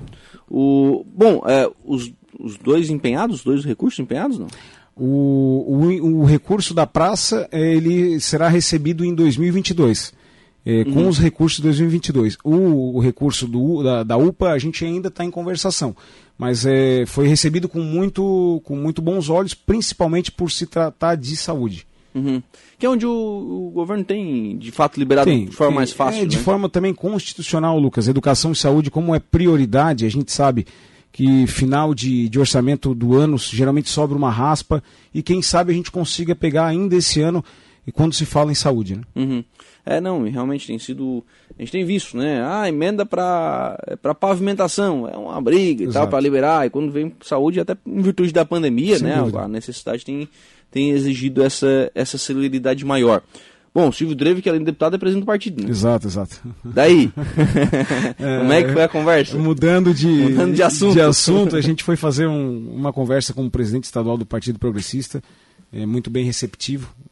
O, 0.50 1.04
bom, 1.06 1.42
é, 1.46 1.70
os, 1.84 2.12
os 2.38 2.56
dois 2.58 2.90
empenhados, 2.90 3.36
os 3.36 3.44
dois 3.44 3.64
recursos 3.64 4.00
empenhados, 4.00 4.38
não? 4.38 4.48
O, 4.96 5.64
o, 5.66 6.20
o 6.20 6.24
recurso 6.24 6.74
da 6.74 6.86
praça 6.86 7.48
é, 7.52 7.74
ele 7.74 8.20
será 8.20 8.48
recebido 8.48 9.04
em 9.04 9.14
2022. 9.14 10.12
É, 10.66 10.82
uhum. 10.82 10.92
com 10.92 11.08
os 11.08 11.18
recursos 11.18 11.56
de 11.56 11.62
2022. 11.62 12.36
O, 12.44 12.96
o 12.96 13.00
recurso 13.00 13.46
do, 13.46 13.82
da, 13.82 14.02
da, 14.02 14.16
UPA 14.18 14.50
a 14.50 14.58
gente 14.58 14.84
ainda 14.84 15.08
está 15.08 15.24
em 15.24 15.30
conversação, 15.30 15.96
mas 16.36 16.66
é, 16.66 17.06
foi 17.06 17.26
recebido 17.26 17.66
com 17.66 17.80
muito, 17.80 18.60
com 18.64 18.76
muito 18.76 19.00
bons 19.00 19.30
olhos, 19.30 19.54
principalmente 19.54 20.30
por 20.30 20.50
se 20.50 20.66
tratar 20.66 21.14
de 21.14 21.34
saúde. 21.34 21.86
Uhum. 22.14 22.42
Que 22.78 22.86
é 22.86 22.88
onde 22.88 23.06
o, 23.06 23.10
o, 23.10 23.70
governo 23.70 24.04
tem, 24.04 24.58
de 24.58 24.70
fato, 24.70 24.98
liberado 24.98 25.30
tem, 25.30 25.46
de 25.46 25.54
forma 25.56 25.72
tem, 25.72 25.76
mais 25.76 25.92
fácil. 25.92 26.20
É, 26.20 26.22
né? 26.22 26.28
De 26.28 26.38
forma 26.38 26.68
também 26.68 26.92
constitucional, 26.92 27.78
Lucas. 27.78 28.08
Educação 28.08 28.52
e 28.52 28.56
saúde, 28.56 28.90
como 28.90 29.14
é 29.14 29.20
prioridade, 29.20 30.04
a 30.04 30.08
gente 30.08 30.32
sabe 30.32 30.66
que 31.12 31.46
final 31.46 31.94
de, 31.94 32.28
de 32.28 32.38
orçamento 32.38 32.94
do 32.94 33.16
ano 33.16 33.36
geralmente 33.38 33.88
sobra 33.88 34.16
uma 34.16 34.30
raspa 34.30 34.82
e 35.12 35.22
quem 35.22 35.42
sabe 35.42 35.72
a 35.72 35.74
gente 35.74 35.90
consiga 35.90 36.34
pegar 36.34 36.66
ainda 36.66 36.94
esse 36.94 37.20
ano 37.20 37.44
e 37.86 37.92
quando 37.92 38.14
se 38.14 38.24
fala 38.24 38.52
em 38.52 38.54
saúde. 38.54 38.96
Né? 38.96 39.02
Uhum. 39.16 39.44
É, 39.96 40.00
não, 40.00 40.22
realmente 40.22 40.66
tem 40.66 40.78
sido. 40.78 41.24
A 41.58 41.62
gente 41.62 41.72
tem 41.72 41.84
visto, 41.84 42.16
né? 42.16 42.42
Ah, 42.44 42.68
emenda 42.68 43.04
para 43.04 43.76
pavimentação, 44.18 45.08
é 45.08 45.16
uma 45.16 45.40
briga 45.40 45.84
Exato. 45.84 45.90
e 45.90 46.00
tal, 46.00 46.08
para 46.08 46.20
liberar. 46.20 46.66
E 46.66 46.70
quando 46.70 46.92
vem 46.92 47.14
saúde, 47.22 47.60
até 47.60 47.76
em 47.86 48.00
virtude 48.00 48.32
da 48.32 48.44
pandemia, 48.44 48.98
Sem 48.98 49.08
né? 49.08 49.16
Dúvida. 49.16 49.40
A 49.40 49.48
necessidade 49.48 50.04
tem 50.04 50.28
tem 50.70 50.90
exigido 50.90 51.42
essa, 51.42 51.90
essa 51.94 52.16
celeridade 52.16 52.84
maior. 52.84 53.22
Bom, 53.72 53.92
Silvio 53.92 54.16
Dreve, 54.16 54.42
que 54.42 54.48
além 54.48 54.60
de 54.60 54.66
deputado, 54.66 54.96
é 54.96 54.98
presidente 54.98 55.22
do 55.22 55.26
partido, 55.26 55.62
né? 55.62 55.70
Exato, 55.70 56.08
exato. 56.08 56.40
Daí, 56.64 57.12
é, 58.18 58.38
como 58.38 58.52
é 58.52 58.62
que 58.64 58.72
foi 58.72 58.82
a 58.82 58.88
conversa? 58.88 59.38
Mudando 59.38 59.94
de, 59.94 60.08
mudando 60.08 60.54
de, 60.54 60.62
assunto. 60.62 60.92
de 60.92 61.00
assunto, 61.00 61.56
a 61.56 61.60
gente 61.60 61.84
foi 61.84 61.94
fazer 61.94 62.26
um, 62.26 62.72
uma 62.74 62.92
conversa 62.92 63.32
com 63.32 63.46
o 63.46 63.50
presidente 63.50 63.84
estadual 63.84 64.16
do 64.16 64.26
Partido 64.26 64.58
Progressista, 64.58 65.22
é, 65.72 65.86
muito 65.86 66.10
bem 66.10 66.24
receptivo, 66.24 66.92
é, 66.98 67.09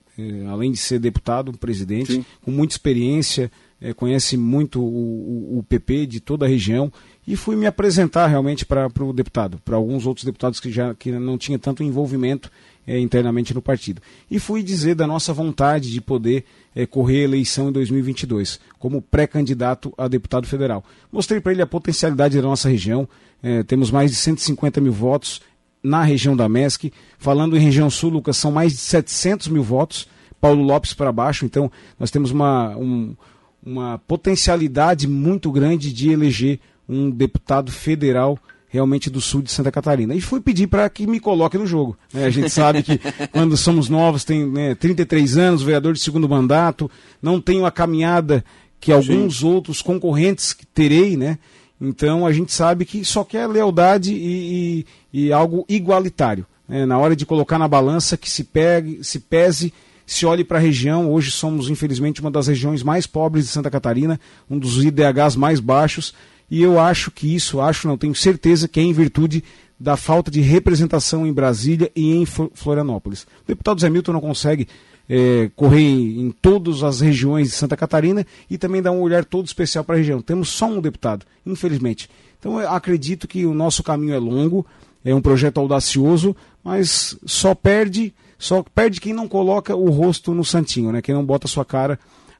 além 0.51 0.73
de 0.73 0.79
ser 0.79 0.99
deputado, 0.99 1.53
presidente, 1.53 2.15
Sim. 2.15 2.25
com 2.43 2.51
muita 2.51 2.75
experiência, 2.75 3.51
é, 3.81 3.93
conhece 3.93 4.37
muito 4.37 4.81
o, 4.81 5.55
o, 5.55 5.59
o, 5.59 5.63
PP 5.63 6.07
de 6.07 6.21
toda 6.21 6.45
a 6.45 6.49
região 6.49 6.93
e 7.27 7.37
fui 7.37 7.55
me 7.55 7.67
apresentar 7.67 8.27
realmente 8.27 8.67
para 8.67 8.89
o 9.01 9.13
deputado, 9.13 9.61
para 9.65 9.77
alguns 9.77 10.07
outros 10.07 10.25
deputados 10.25 10.59
que 10.59 10.71
já 10.71 10.95
que 10.95 11.13
não 11.13 11.39
tinha 11.39 11.59
tanto 11.59 11.83
envolvimento 11.83 12.51
é, 12.87 12.99
internamente 12.99 13.55
no 13.55 13.63
partido. 13.63 14.03
E 14.31 14.41
fui 14.41 14.63
dizer 14.63 14.95
da 14.95 15.07
nossa 15.07 15.33
vontade 15.33 15.93
de 15.93 16.01
poder 16.01 16.45
é, 16.75 16.87
correr 16.87 17.21
a 17.21 17.25
eleição 17.25 17.69
em 17.69 17.73
2022, 17.73 18.59
como 18.79 19.03
pré-candidato 19.03 19.93
a 19.97 20.09
deputado 20.09 20.47
federal. 20.47 20.83
Mostrei 21.13 21.41
para 21.41 21.53
ele 21.53 21.63
a 21.63 21.67
potencialidade 21.67 22.37
da 22.37 22.43
nossa 22.43 22.69
região, 22.69 23.09
é, 23.43 23.63
temos 23.63 23.91
mais 23.91 24.11
de 24.11 24.17
150 24.17 24.81
mil 24.81 24.93
votos 24.93 25.41
na 25.83 26.03
região 26.03 26.37
da 26.37 26.49
MESC. 26.49 26.93
Falando 27.19 27.57
em 27.57 27.61
região 27.61 27.91
sul, 27.91 28.11
Lucas, 28.11 28.37
são 28.37 28.51
mais 28.51 28.73
de 28.73 28.79
700 28.79 29.49
mil 29.49 29.63
votos, 29.63 30.09
Paulo 30.41 30.63
Lopes 30.63 30.95
para 30.95 31.13
baixo, 31.13 31.45
então 31.45 31.71
nós 31.99 32.11
temos 32.11 32.31
uma, 32.31 32.77
um, 32.77 33.17
uma 33.65 33.99
potencialidade 34.07 35.09
muito 35.09 35.51
grande 35.51 35.93
de 35.93 36.11
eleger 36.11 36.61
um 36.89 37.11
deputado 37.11 37.71
federal 37.71 38.39
realmente 38.69 39.09
do 39.09 39.21
sul 39.21 39.43
de 39.43 39.51
Santa 39.51 39.73
Catarina. 39.73 40.15
E 40.15 40.21
fui 40.21 40.41
pedir 40.41 40.67
para 40.67 40.89
que 40.89 41.07
me 41.07 41.19
coloque 41.19 41.57
no 41.57 41.67
jogo. 41.67 41.97
Né? 42.13 42.25
A 42.25 42.31
gente 42.31 42.51
sabe 42.51 42.83
que 42.83 43.01
quando 43.33 43.57
somos 43.57 43.89
novos, 43.89 44.25
tem 44.25 44.47
né, 44.47 44.75
33 44.75 45.39
anos, 45.39 45.63
vereador 45.63 45.95
de 45.95 46.01
segundo 46.01 46.29
mandato, 46.29 46.91
não 47.21 47.41
tenho 47.41 47.65
a 47.65 47.71
caminhada 47.71 48.45
que 48.79 48.93
alguns 48.93 49.39
Sim. 49.39 49.47
outros 49.47 49.83
concorrentes 49.83 50.57
terei, 50.73 51.17
né? 51.17 51.39
Então 51.81 52.27
a 52.27 52.33
gente 52.33 52.53
sabe 52.53 52.85
que 52.85 53.05
só 53.05 53.23
quer 53.25 53.47
lealdade 53.47 54.13
e, 54.13 54.87
e, 55.13 55.27
e 55.27 55.33
algo 55.33 55.65
igualitário. 55.69 56.45
Né? 56.69 56.85
Na 56.85 56.99
hora 56.99 57.15
de 57.15 57.25
colocar 57.25 57.59
na 57.59 57.69
balança, 57.69 58.17
que 58.17 58.31
se 58.31 58.45
pegue, 58.45 59.03
se 59.03 59.21
pese, 59.21 59.73
se 60.07 60.27
olhe 60.27 60.45
para 60.45 60.59
a 60.59 60.61
região. 60.61 61.11
Hoje 61.13 61.31
somos, 61.31 61.71
infelizmente, 61.71 62.21
uma 62.21 62.31
das 62.31 62.49
regiões 62.49 62.83
mais 62.83 63.07
pobres 63.07 63.45
de 63.45 63.51
Santa 63.51 63.71
Catarina, 63.71 64.19
um 64.51 64.59
dos 64.59 64.83
IDHs 64.85 65.37
mais 65.37 65.61
baixos 65.61 66.15
e 66.51 66.63
eu 66.63 66.81
acho 66.81 67.11
que 67.11 67.35
isso, 67.35 67.61
acho, 67.61 67.87
não 67.87 67.99
tenho 67.99 68.15
certeza, 68.15 68.69
que 68.69 68.81
é 68.81 68.83
em 68.83 68.93
virtude 68.93 69.45
da 69.79 69.97
falta 69.97 70.31
de 70.31 70.41
representação 70.41 71.27
em 71.27 71.33
Brasília 71.33 71.91
e 71.95 72.15
em 72.15 72.27
Florianópolis. 72.27 73.23
O 73.23 73.49
deputado 73.49 73.81
Zé 73.81 73.89
Milton 73.89 74.13
não 74.13 74.21
consegue 74.21 74.67
é, 75.09 75.51
correr 75.57 75.81
em, 75.81 76.31
todas 76.31 76.83
as 76.83 77.01
regiões 77.01 77.49
de 77.49 77.55
Santa 77.55 77.77
Catarina 77.77 78.27
e 78.51 78.59
também 78.59 78.83
dar 78.83 78.93
um 78.93 79.01
olhar 79.01 79.25
todo 79.25 79.47
especial 79.47 79.83
para 79.83 79.95
a 79.95 79.99
região. 79.99 80.21
Temos 80.21 80.49
só 80.51 80.67
um 80.67 80.81
deputado, 80.81 81.25
infelizmente. 81.47 82.11
Então 82.39 82.59
acredito 82.59 83.27
que 83.27 83.47
o 83.47 83.55
nosso 83.55 83.83
caminho 83.83 84.15
é 84.15 84.19
longo, 84.19 84.67
é 85.05 85.15
um 85.15 85.21
projeto 85.21 85.59
audacioso, 85.59 86.37
mas 86.63 87.17
só 87.25 87.55
perde, 87.55 88.13
só 88.39 88.63
perde 88.75 89.01
quem 89.01 89.13
não 89.13 89.27
coloca 89.27 89.75
o 89.75 89.91
rosto 89.91 90.35
no 90.35 90.45
santinho, 90.45 90.93
né? 90.93 91.01
Quem 91.01 91.15
não 91.15 91.25
bota 91.25 91.47
a 91.47 91.51
sua 91.51 91.65
cara 91.65 91.99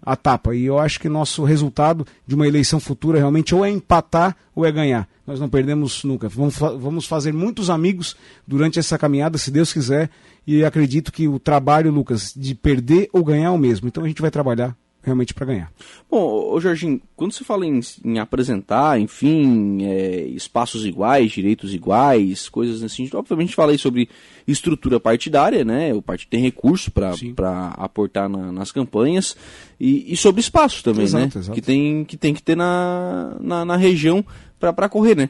a 0.09 0.17
tapa. 0.17 0.55
E 0.55 0.65
eu 0.65 0.79
acho 0.79 0.99
que 0.99 1.09
nosso 1.09 1.45
resultado 1.45 2.07
de 2.27 2.35
uma 2.35 2.49
eleição 2.49 2.81
futura 2.81 3.19
realmente 3.19 3.55
ou 3.55 3.65
é 3.65 3.71
empatar 3.71 4.35
ou 4.55 4.65
é 4.65 4.73
ganhar. 4.73 5.07
Nós 5.27 5.39
não 5.39 5.49
perdemos 5.49 6.03
nunca. 6.03 6.29
Vamos, 6.29 6.57
vamos 6.57 7.07
fazer 7.07 7.33
muitos 7.33 7.69
amigos 7.69 8.17
durante 8.47 8.79
essa 8.79 8.97
caminhada, 8.97 9.37
se 9.37 9.51
Deus 9.51 9.73
quiser. 9.73 10.09
E 10.47 10.65
acredito 10.65 11.13
que 11.13 11.29
o 11.29 11.39
trabalho, 11.39 11.93
Lucas, 11.93 12.33
de 12.35 12.55
perder 12.55 13.11
ou 13.13 13.23
ganhar 13.23 13.49
é 13.49 13.51
o 13.51 13.59
mesmo. 13.59 13.87
Então 13.87 14.03
a 14.03 14.09
gente 14.09 14.23
vai 14.23 14.31
trabalhar 14.31 14.75
realmente 15.03 15.33
para 15.33 15.47
ganhar. 15.47 15.73
Bom, 16.11 16.53
ô 16.53 16.61
Jorginho, 16.61 17.01
quando 17.17 17.33
se 17.33 17.45
fala 17.45 17.67
em, 17.67 17.81
em 18.05 18.19
apresentar, 18.19 19.01
enfim, 19.01 19.85
é, 19.85 20.23
espaços 20.27 20.85
iguais, 20.85 21.31
direitos 21.31 21.73
iguais, 21.73 22.49
coisas 22.49 22.83
assim, 22.83 23.09
obviamente 23.15 23.55
falei 23.55 23.79
sobre 23.79 24.09
estrutura 24.47 24.99
partidária, 24.99 25.65
né? 25.65 25.95
O 25.95 26.03
partido 26.03 26.31
tem 26.31 26.41
recurso 26.41 26.91
para 26.91 27.75
aportar 27.77 28.29
na, 28.29 28.53
nas 28.53 28.73
campanhas 28.73 29.37
e, 29.79 30.13
e, 30.13 30.17
sobre 30.17 30.41
espaço 30.41 30.83
também, 30.83 31.05
exato, 31.05 31.25
né? 31.25 31.31
Exato. 31.43 31.53
Que, 31.53 31.63
tem, 31.63 32.05
que 32.05 32.17
tem 32.17 32.35
que 32.35 32.43
ter 32.43 32.57
na, 32.57 33.37
na, 33.41 33.65
na 33.65 33.77
região 33.77 34.25
para 34.59 34.89
correr, 34.89 35.17
né? 35.17 35.29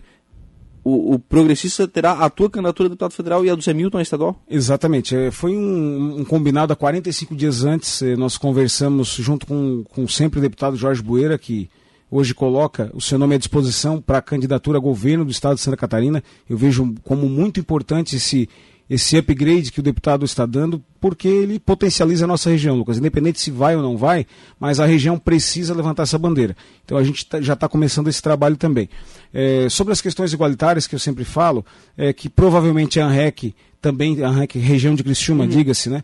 O, 0.89 1.15
o, 1.15 1.19
progressista 1.19 1.87
terá 1.87 2.13
a 2.13 2.31
tua 2.31 2.49
candidatura 2.49 2.87
a 2.87 2.91
deputado 2.91 3.13
federal 3.13 3.45
e 3.45 3.51
a 3.51 3.55
do 3.55 3.63
Zé 3.63 3.75
Milton 3.75 3.99
a 3.99 4.03
estadual? 4.03 4.43
Exatamente. 4.49 5.15
É, 5.15 5.31
foi 5.31 5.55
um, 5.55 6.21
um, 6.21 6.25
combinado 6.25 6.73
há 6.73 6.77
45 6.77 7.37
dias 7.37 7.63
antes. 7.63 8.01
Eh, 8.01 8.17
nós 8.17 8.39
conversamos 8.39 9.09
junto 9.09 9.47
com, 9.47 9.85
com 9.85 10.09
sempre 10.09 10.39
o 10.39 10.43
deputado 10.43 10.77
Jorge 10.77 11.03
Bueira, 11.03 11.37
que 11.37 11.69
hoje 12.11 12.35
coloca 12.35 12.91
o 12.95 13.01
seu 13.01 13.19
nome 13.19 13.35
à 13.35 13.39
disposição 13.39 14.01
para 14.01 14.19
a 14.19 14.23
candidatura 14.23 14.79
a 14.79 14.81
governo 14.81 15.27
do 15.27 15.31
estado 15.31 15.57
de 15.57 15.61
Santa 15.61 15.77
Catarina. 15.77 16.25
Eu 16.49 16.57
vejo 16.57 16.95
como 17.05 17.29
muito 17.29 17.61
importante 17.61 18.17
esse, 18.17 18.49
esse 18.89 19.19
upgrade 19.19 19.71
que 19.71 19.81
o 19.81 19.83
deputado 19.83 20.25
está 20.25 20.47
dando, 20.47 20.83
porque 20.99 21.29
ele 21.29 21.59
potencializa 21.59 22.25
a 22.25 22.29
nossa 22.29 22.49
região, 22.49 22.75
Lucas. 22.75 22.97
Independente 22.97 23.39
se 23.39 23.51
vai 23.51 23.77
ou 23.77 23.83
não 23.83 23.97
vai, 23.97 24.27
mas 24.59 24.81
a 24.81 24.87
região 24.87 25.19
precisa 25.19 25.75
levantar 25.75 26.05
essa 26.05 26.19
bandeira. 26.19 26.57
Então 26.85 26.97
a 26.97 27.05
gente 27.05 27.27
tá, 27.27 27.41
já 27.41 27.53
está 27.53 27.69
começando 27.69 28.09
esse 28.09 28.23
trabalho 28.23 28.57
também. 28.57 28.89
É, 29.33 29.69
sobre 29.69 29.93
as 29.93 30.01
questões 30.01 30.33
igualitárias 30.33 30.87
que 30.87 30.95
eu 30.95 30.99
sempre 30.99 31.25
falo, 31.25 31.65
é 31.97 32.13
que 32.15 32.31
provavelmente 32.31 32.99
a 32.99 33.07
ANREC, 33.07 33.55
também, 33.81 34.23
a 34.25 34.29
ANREC, 34.29 34.59
região 34.59 34.95
de 34.95 35.05
Criciúma, 35.05 35.45
uhum. 35.45 35.51
diga-se, 35.51 35.91
né? 35.91 36.03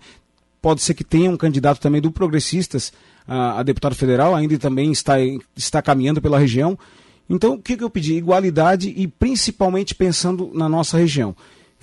Pode 0.61 0.83
ser 0.83 0.95
que 0.95 1.05
tenha 1.05 1.31
um 1.31 1.37
candidato 1.37 1.81
também 1.81 2.00
do 2.00 2.11
Progressistas 2.11 2.93
a, 3.26 3.61
a 3.61 3.62
deputado 3.62 3.95
federal, 3.95 4.35
ainda 4.35 4.59
também 4.59 4.93
está, 4.93 5.14
está 5.57 5.81
caminhando 5.81 6.21
pela 6.21 6.38
região. 6.38 6.79
Então, 7.29 7.55
o 7.55 7.59
que, 7.59 7.76
que 7.76 7.85
eu 7.85 7.88
pedi? 7.88 8.14
Igualdade 8.14 8.93
e 8.95 9.07
principalmente 9.07 9.95
pensando 9.95 10.50
na 10.55 10.69
nossa 10.69 10.99
região. 10.99 11.35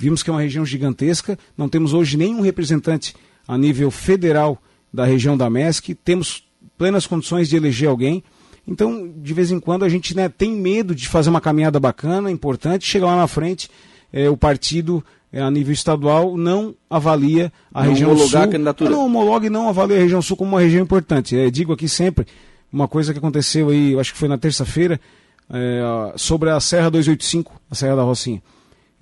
Vimos 0.01 0.23
que 0.23 0.31
é 0.31 0.33
uma 0.33 0.41
região 0.41 0.65
gigantesca, 0.65 1.37
não 1.55 1.69
temos 1.69 1.93
hoje 1.93 2.17
nenhum 2.17 2.41
representante 2.41 3.13
a 3.47 3.55
nível 3.55 3.91
federal 3.91 4.57
da 4.91 5.05
região 5.05 5.37
da 5.37 5.47
MESC, 5.47 5.93
temos 5.93 6.43
plenas 6.75 7.05
condições 7.05 7.49
de 7.49 7.55
eleger 7.55 7.87
alguém. 7.87 8.23
Então, 8.67 9.07
de 9.15 9.31
vez 9.31 9.51
em 9.51 9.59
quando, 9.59 9.85
a 9.85 9.89
gente 9.89 10.15
né, 10.15 10.27
tem 10.27 10.53
medo 10.53 10.95
de 10.95 11.07
fazer 11.07 11.29
uma 11.29 11.39
caminhada 11.39 11.79
bacana, 11.79 12.31
importante, 12.31 12.83
chegar 12.83 13.05
lá 13.05 13.15
na 13.15 13.27
frente, 13.27 13.69
é, 14.11 14.27
o 14.27 14.35
partido 14.35 15.05
é, 15.31 15.39
a 15.39 15.51
nível 15.51 15.71
estadual 15.71 16.35
não 16.35 16.73
avalia 16.89 17.53
a 17.71 17.83
não 17.83 17.91
região 17.91 18.17
sul. 18.17 18.39
A 18.39 18.47
candidatura. 18.47 18.89
Não 18.89 19.05
homologa 19.05 19.45
e 19.45 19.51
não 19.51 19.69
avalia 19.69 19.97
a 19.97 20.01
região 20.01 20.21
sul 20.23 20.35
como 20.35 20.49
uma 20.49 20.61
região 20.61 20.81
importante. 20.81 21.37
É, 21.37 21.51
digo 21.51 21.73
aqui 21.73 21.87
sempre 21.87 22.25
uma 22.73 22.87
coisa 22.87 23.13
que 23.13 23.19
aconteceu 23.19 23.69
aí, 23.69 23.95
acho 23.99 24.13
que 24.13 24.17
foi 24.17 24.27
na 24.27 24.39
terça-feira, 24.39 24.99
é, 25.47 26.13
sobre 26.15 26.49
a 26.49 26.59
Serra 26.59 26.89
285, 26.89 27.61
a 27.69 27.75
Serra 27.75 27.97
da 27.97 28.01
Rocinha. 28.01 28.41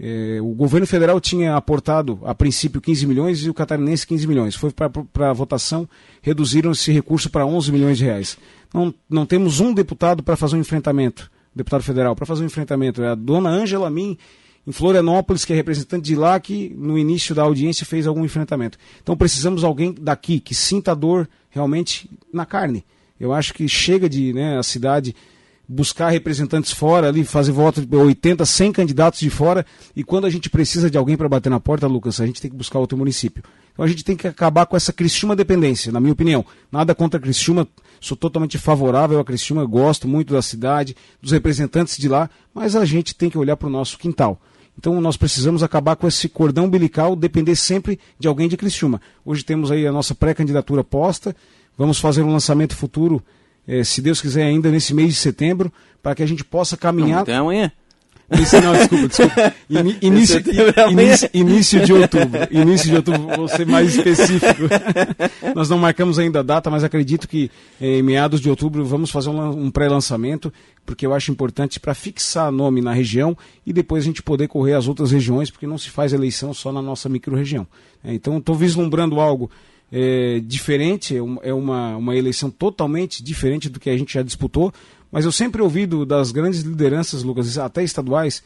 É, 0.02 0.40
o 0.42 0.54
governo 0.56 0.88
federal 0.88 1.20
tinha 1.20 1.56
aportado, 1.56 2.20
a 2.24 2.34
princípio, 2.34 2.80
15 2.80 3.06
milhões 3.06 3.44
e 3.44 3.50
o 3.50 3.54
catarinense 3.54 4.08
15 4.08 4.28
milhões. 4.28 4.56
Foi 4.56 4.72
para 4.72 5.30
a 5.30 5.34
votação, 5.34 5.88
reduziram 6.22 6.72
esse 6.72 6.92
recurso 6.92 7.30
para 7.30 7.46
11 7.46 7.72
milhões 7.72 7.98
de 7.98 8.06
reais. 8.06 8.38
Não, 8.74 8.94
não 9.10 9.26
temos 9.26 9.60
um 9.60 9.74
deputado 9.74 10.24
para 10.24 10.38
fazer 10.38 10.56
um 10.56 10.60
enfrentamento, 10.60 11.30
deputado 11.54 11.84
federal, 11.84 12.16
para 12.16 12.26
fazer 12.26 12.44
um 12.44 12.46
enfrentamento. 12.46 13.04
É 13.04 13.10
a 13.10 13.16
dona 13.16 13.50
Ângela 13.50 13.90
Min, 13.90 14.18
em 14.66 14.72
Florianópolis, 14.72 15.44
que 15.44 15.52
é 15.52 15.56
representante 15.56 16.06
de 16.06 16.16
lá, 16.16 16.40
que 16.40 16.74
no 16.78 16.98
início 16.98 17.36
da 17.36 17.44
audiência 17.44 17.86
fez 17.86 18.08
algum 18.08 18.24
enfrentamento. 18.24 18.78
Então 19.02 19.18
precisamos 19.18 19.62
de 19.62 19.66
alguém 19.66 19.94
daqui 20.00 20.40
que 20.40 20.56
sinta 20.56 20.94
a 20.94 20.96
dor 20.96 21.28
realmente 21.50 22.10
na 22.32 22.46
carne. 22.46 22.86
Eu 23.20 23.34
acho 23.34 23.54
que 23.54 23.68
chega 23.68 24.08
de 24.08 24.32
né, 24.32 24.58
a 24.58 24.64
cidade 24.64 25.14
buscar 25.72 26.10
representantes 26.10 26.72
fora 26.72 27.10
ali, 27.10 27.24
fazer 27.24 27.52
voto 27.52 27.86
de 27.86 27.96
80, 27.96 28.44
100 28.44 28.72
candidatos 28.72 29.20
de 29.20 29.30
fora, 29.30 29.64
e 29.96 30.04
quando 30.04 30.26
a 30.26 30.30
gente 30.30 30.50
precisa 30.50 30.90
de 30.90 30.98
alguém 30.98 31.16
para 31.16 31.30
bater 31.30 31.52
na 31.52 31.60
porta, 31.60 31.86
Lucas, 31.86 32.20
a 32.20 32.26
gente 32.26 32.42
tem 32.42 32.50
que 32.50 32.58
buscar 32.58 32.80
outro 32.80 32.98
município. 32.98 33.44
Então 33.72 33.86
a 33.86 33.88
gente 33.88 34.04
tem 34.04 34.16
que 34.16 34.28
acabar 34.28 34.66
com 34.66 34.76
essa 34.76 34.92
Criciúma 34.92 35.36
dependência, 35.36 35.92
na 35.92 36.00
minha 36.00 36.14
opinião. 36.14 36.44
Nada 36.72 36.96
contra 36.96 37.20
a 37.20 37.22
Criciúma, 37.22 37.68
sou 38.02 38.18
totalmente 38.18 38.58
favorável 38.58 39.20
a 39.20 39.24
Criciúma, 39.24 39.64
gosto 39.64 40.08
muito 40.08 40.34
da 40.34 40.42
cidade, 40.42 40.96
dos 41.22 41.32
representantes 41.32 41.98
de 41.98 42.10
lá, 42.10 42.32
mas 42.52 42.76
a 42.76 42.84
gente 42.84 43.14
tem 43.14 43.30
que 43.30 43.38
olhar 43.38 43.56
para 43.56 43.68
o 43.68 43.72
nosso 43.72 44.00
quintal. 44.00 44.42
Então 44.76 45.00
nós 45.00 45.18
precisamos 45.18 45.62
acabar 45.62 45.96
com 45.96 46.08
esse 46.08 46.28
cordão 46.28 46.66
umbilical, 46.66 47.16
depender 47.16 47.56
sempre 47.56 48.00
de 48.18 48.28
alguém 48.28 48.50
de 48.50 48.58
Criciúma. 48.58 49.00
Hoje 49.24 49.46
temos 49.46 49.72
aí 49.72 49.86
a 49.86 49.92
nossa 49.92 50.16
pré-candidatura 50.16 50.84
posta, 50.84 51.36
vamos 51.78 52.00
fazer 52.00 52.24
um 52.24 52.32
lançamento 52.32 52.76
futuro 52.76 53.24
é, 53.70 53.84
se 53.84 54.02
Deus 54.02 54.20
quiser, 54.20 54.46
ainda 54.46 54.72
nesse 54.72 54.96
mês 54.96 55.14
de 55.14 55.20
setembro, 55.20 55.72
para 56.02 56.16
que 56.16 56.24
a 56.24 56.26
gente 56.26 56.44
possa 56.44 56.76
caminhar. 56.76 57.18
Não, 57.18 57.22
até 57.22 57.36
amanhã. 57.36 57.72
Não, 58.32 58.74
desculpa, 58.74 59.08
desculpa. 59.08 59.54
In, 59.70 59.96
início, 60.02 60.42
início, 60.90 61.30
início, 61.34 61.86
de 61.86 61.94
outubro. 61.94 62.48
Início 62.50 62.90
de 62.90 62.96
outubro, 62.96 63.36
vou 63.36 63.48
ser 63.48 63.68
mais 63.68 63.96
específico. 63.96 64.64
Nós 65.56 65.70
não 65.70 65.78
marcamos 65.78 66.18
ainda 66.18 66.40
a 66.40 66.44
data, 66.44 66.70
mas 66.70 66.84
acredito 66.84 67.28
que 67.28 67.52
eh, 67.80 67.98
em 67.98 68.04
meados 68.04 68.42
de 68.42 68.50
outubro 68.50 68.84
vamos 68.86 69.12
fazer 69.12 69.30
um, 69.30 69.66
um 69.66 69.72
pré-lançamento, 69.72 70.52
porque 70.86 71.06
eu 71.06 71.14
acho 71.14 71.32
importante 71.32 71.80
para 71.80 71.94
fixar 71.94 72.52
nome 72.52 72.82
na 72.82 72.94
região 72.94 73.38
e 73.66 73.74
depois 73.74 74.04
a 74.04 74.08
gente 74.08 74.22
poder 74.22 74.48
correr 74.48 74.74
as 74.74 74.88
outras 74.88 75.12
regiões, 75.12 75.50
porque 75.52 75.68
não 75.68 75.78
se 75.78 75.90
faz 75.90 76.14
eleição 76.14 76.54
só 76.54 76.72
na 76.72 76.82
nossa 76.82 77.10
micro-região. 77.10 77.68
É, 78.04 78.14
então, 78.14 78.38
estou 78.38 78.56
vislumbrando 78.56 79.20
algo 79.20 79.50
é, 79.92 80.40
diferente, 80.44 81.16
é, 81.16 81.50
é 81.50 81.54
uma, 81.54 81.98
uma 81.98 82.16
eleição 82.16 82.50
totalmente 82.50 83.24
diferente 83.24 83.70
do 83.70 83.80
que 83.80 83.90
a 83.90 83.98
gente 83.98 84.14
já 84.14 84.22
disputou, 84.22 84.74
mas 85.12 85.26
eu 85.26 85.32
sempre 85.32 85.62
ouvi 85.62 85.86
do, 85.86 86.06
das 86.06 86.32
grandes 86.32 86.62
lideranças, 86.62 87.24
Lucas, 87.24 87.58
até 87.58 87.84
estaduais, 87.84 88.44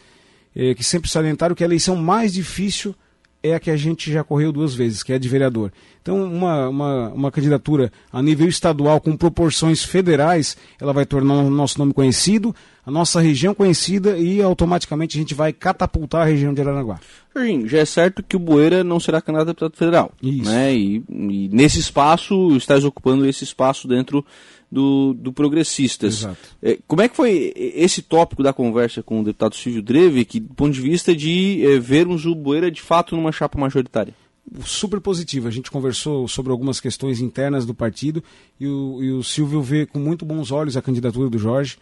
é, 0.55 0.73
que 0.73 0.83
sempre 0.83 1.09
salientaram 1.09 1.55
que 1.55 1.63
a 1.63 1.67
eleição 1.67 1.95
mais 1.95 2.33
difícil 2.33 2.95
é 3.43 3.53
a 3.53 3.59
que 3.59 3.69
a 3.69 3.75
gente 3.75 4.12
já 4.12 4.23
correu 4.23 4.53
duas 4.53 4.73
vezes, 4.73 5.03
que 5.03 5.12
é 5.12 5.19
de 5.19 5.27
vereador. 5.27 5.71
Então, 6.01 6.23
uma, 6.23 6.69
uma, 6.69 7.09
uma 7.09 7.31
candidatura 7.31 7.91
a 8.12 8.21
nível 8.21 8.47
estadual 8.47 9.01
com 9.01 9.15
proporções 9.15 9.83
federais, 9.83 10.57
ela 10.79 10.93
vai 10.93 11.05
tornar 11.05 11.35
o 11.35 11.50
nosso 11.50 11.77
nome 11.77 11.93
conhecido, 11.93 12.55
a 12.85 12.91
nossa 12.91 13.21
região 13.21 13.53
conhecida 13.53 14.17
e 14.17 14.41
automaticamente 14.41 15.17
a 15.17 15.21
gente 15.21 15.33
vai 15.33 15.53
catapultar 15.53 16.21
a 16.21 16.25
região 16.25 16.53
de 16.53 16.62
Aranaguá. 16.62 17.00
Jorginho, 17.35 17.67
já 17.67 17.79
é 17.79 17.85
certo 17.85 18.23
que 18.23 18.35
o 18.35 18.39
Boeira 18.39 18.83
não 18.83 19.00
será 19.00 19.21
candidato 19.21 19.50
a 19.50 19.51
deputado 19.51 19.77
federal. 19.77 20.12
Isso. 20.21 20.50
Né? 20.50 20.75
E, 20.75 21.03
e 21.09 21.50
nesse 21.51 21.79
espaço, 21.79 22.55
estás 22.55 22.83
ocupando 22.83 23.25
esse 23.25 23.43
espaço 23.43 23.88
dentro 23.88 24.25
do, 24.73 25.13
do 25.13 25.31
Progressistas. 25.31 26.27
É, 26.61 26.79
como 26.87 27.03
é 27.03 27.07
que 27.07 27.15
foi 27.15 27.53
esse 27.55 28.01
tópico 28.01 28.41
da 28.41 28.51
conversa 28.51 29.03
com 29.03 29.21
o 29.21 29.23
deputado 29.23 29.55
Silvio 29.55 29.83
Dreve, 29.83 30.25
que, 30.25 30.39
do 30.39 30.53
ponto 30.55 30.73
de 30.73 30.81
vista 30.81 31.15
de 31.15 31.63
é, 31.63 31.79
vermos 31.79 32.25
o 32.25 32.33
Boeira 32.33 32.71
de 32.71 32.81
fato 32.81 33.15
numa 33.15 33.31
chapa 33.31 33.59
majoritária? 33.59 34.15
super 34.65 34.99
positivo. 34.99 35.47
A 35.47 35.51
gente 35.51 35.71
conversou 35.71 36.27
sobre 36.27 36.51
algumas 36.51 36.81
questões 36.81 37.21
internas 37.21 37.65
do 37.65 37.73
partido 37.73 38.21
e 38.59 38.67
o, 38.67 39.01
e 39.01 39.11
o 39.11 39.23
Silvio 39.23 39.61
vê 39.61 39.85
com 39.85 39.99
muito 39.99 40.25
bons 40.25 40.51
olhos 40.51 40.75
a 40.75 40.81
candidatura 40.81 41.29
do 41.29 41.37
Jorge, 41.37 41.77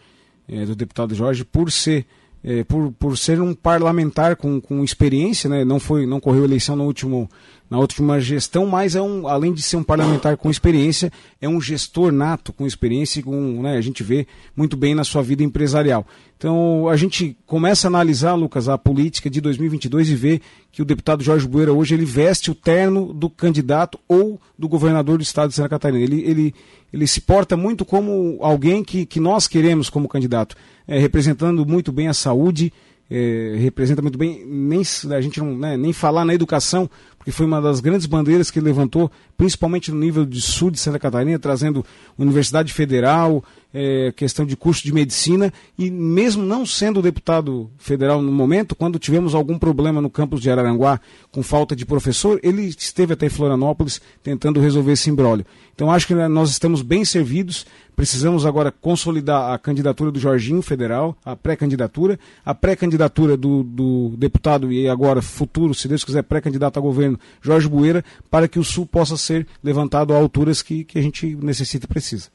é, 0.48 0.64
do 0.64 0.76
deputado 0.76 1.12
Jorge, 1.12 1.44
por 1.44 1.72
ser 1.72 2.06
é, 2.44 2.62
por, 2.62 2.92
por 2.92 3.18
ser 3.18 3.40
um 3.40 3.52
parlamentar 3.52 4.36
com, 4.36 4.60
com 4.60 4.82
experiência, 4.84 5.50
né? 5.50 5.64
não 5.64 5.80
foi 5.80 6.06
não 6.06 6.20
correu 6.20 6.44
eleição 6.44 6.76
no 6.76 6.84
último 6.84 7.28
na 7.72 7.78
última 7.78 8.20
gestão, 8.20 8.66
mas 8.66 8.94
é 8.94 9.00
um, 9.00 9.26
além 9.26 9.50
de 9.50 9.62
ser 9.62 9.78
um 9.78 9.82
parlamentar 9.82 10.36
com 10.36 10.50
experiência, 10.50 11.10
é 11.40 11.48
um 11.48 11.58
gestor 11.58 12.12
nato 12.12 12.52
com 12.52 12.66
experiência 12.66 13.20
e 13.20 13.22
com, 13.22 13.62
né, 13.62 13.78
a 13.78 13.80
gente 13.80 14.02
vê 14.02 14.26
muito 14.54 14.76
bem 14.76 14.94
na 14.94 15.04
sua 15.04 15.22
vida 15.22 15.42
empresarial. 15.42 16.06
Então 16.36 16.86
a 16.86 16.96
gente 16.98 17.34
começa 17.46 17.86
a 17.86 17.88
analisar, 17.88 18.34
Lucas, 18.34 18.68
a 18.68 18.76
política 18.76 19.30
de 19.30 19.40
2022 19.40 20.10
e 20.10 20.14
vê 20.14 20.42
que 20.70 20.82
o 20.82 20.84
deputado 20.84 21.22
Jorge 21.22 21.48
Bueira 21.48 21.72
hoje 21.72 21.94
ele 21.94 22.04
veste 22.04 22.50
o 22.50 22.54
terno 22.54 23.10
do 23.10 23.30
candidato 23.30 23.98
ou 24.06 24.38
do 24.58 24.68
governador 24.68 25.16
do 25.16 25.22
estado 25.22 25.48
de 25.48 25.54
Santa 25.54 25.70
Catarina. 25.70 26.04
Ele, 26.04 26.20
ele, 26.28 26.54
ele 26.92 27.06
se 27.06 27.22
porta 27.22 27.56
muito 27.56 27.86
como 27.86 28.36
alguém 28.42 28.84
que, 28.84 29.06
que 29.06 29.18
nós 29.18 29.48
queremos 29.48 29.88
como 29.88 30.10
candidato, 30.10 30.56
é, 30.86 30.98
representando 30.98 31.64
muito 31.64 31.90
bem 31.90 32.08
a 32.08 32.12
saúde, 32.12 32.70
é, 33.14 33.56
representa 33.58 34.00
muito 34.00 34.16
bem, 34.16 34.42
nem, 34.46 34.80
a 35.10 35.20
gente 35.20 35.38
não 35.38 35.54
né, 35.54 35.76
nem 35.76 35.92
falar 35.92 36.24
na 36.24 36.32
educação, 36.32 36.88
porque 37.22 37.30
foi 37.30 37.46
uma 37.46 37.62
das 37.62 37.78
grandes 37.78 38.04
bandeiras 38.04 38.50
que 38.50 38.58
ele 38.58 38.66
levantou, 38.66 39.08
principalmente 39.36 39.92
no 39.92 39.98
nível 40.00 40.26
de 40.26 40.40
sul 40.40 40.72
de 40.72 40.80
Santa 40.80 40.98
Catarina, 40.98 41.38
trazendo 41.38 41.86
Universidade 42.18 42.72
Federal, 42.72 43.44
é, 43.72 44.12
questão 44.16 44.44
de 44.44 44.56
custo 44.56 44.84
de 44.84 44.92
medicina, 44.92 45.52
e 45.78 45.88
mesmo 45.88 46.42
não 46.42 46.66
sendo 46.66 47.00
deputado 47.00 47.70
federal 47.78 48.20
no 48.20 48.32
momento, 48.32 48.74
quando 48.74 48.98
tivemos 48.98 49.36
algum 49.36 49.56
problema 49.56 50.00
no 50.00 50.10
campus 50.10 50.40
de 50.40 50.50
Araranguá 50.50 51.00
com 51.30 51.44
falta 51.44 51.76
de 51.76 51.86
professor, 51.86 52.40
ele 52.42 52.62
esteve 52.62 53.12
até 53.12 53.26
em 53.26 53.30
Florianópolis 53.30 54.00
tentando 54.20 54.60
resolver 54.60 54.92
esse 54.92 55.08
imbróglio. 55.08 55.46
Então 55.74 55.90
acho 55.90 56.08
que 56.08 56.14
nós 56.14 56.50
estamos 56.50 56.82
bem 56.82 57.04
servidos, 57.04 57.64
precisamos 57.96 58.44
agora 58.44 58.70
consolidar 58.70 59.52
a 59.52 59.58
candidatura 59.58 60.10
do 60.10 60.18
Jorginho 60.18 60.60
Federal, 60.60 61.16
a 61.24 61.34
pré-candidatura, 61.34 62.18
a 62.44 62.54
pré-candidatura 62.54 63.36
do, 63.36 63.62
do 63.62 64.12
deputado 64.18 64.70
e 64.70 64.86
agora 64.88 65.22
futuro, 65.22 65.72
se 65.72 65.88
Deus 65.88 66.04
quiser, 66.04 66.22
pré-candidato 66.22 66.78
a 66.78 66.82
governo 66.82 67.11
governo 67.12 67.18
Jorge 67.40 67.68
Bueira 67.68 68.04
para 68.30 68.48
que 68.48 68.58
o 68.58 68.64
Sul 68.64 68.86
possa 68.86 69.16
ser 69.16 69.46
levantado 69.62 70.12
a 70.12 70.16
alturas 70.16 70.62
que, 70.62 70.84
que 70.84 70.98
a 70.98 71.02
gente 71.02 71.36
necessita 71.36 71.86
e 71.86 71.88
precisa. 71.88 72.28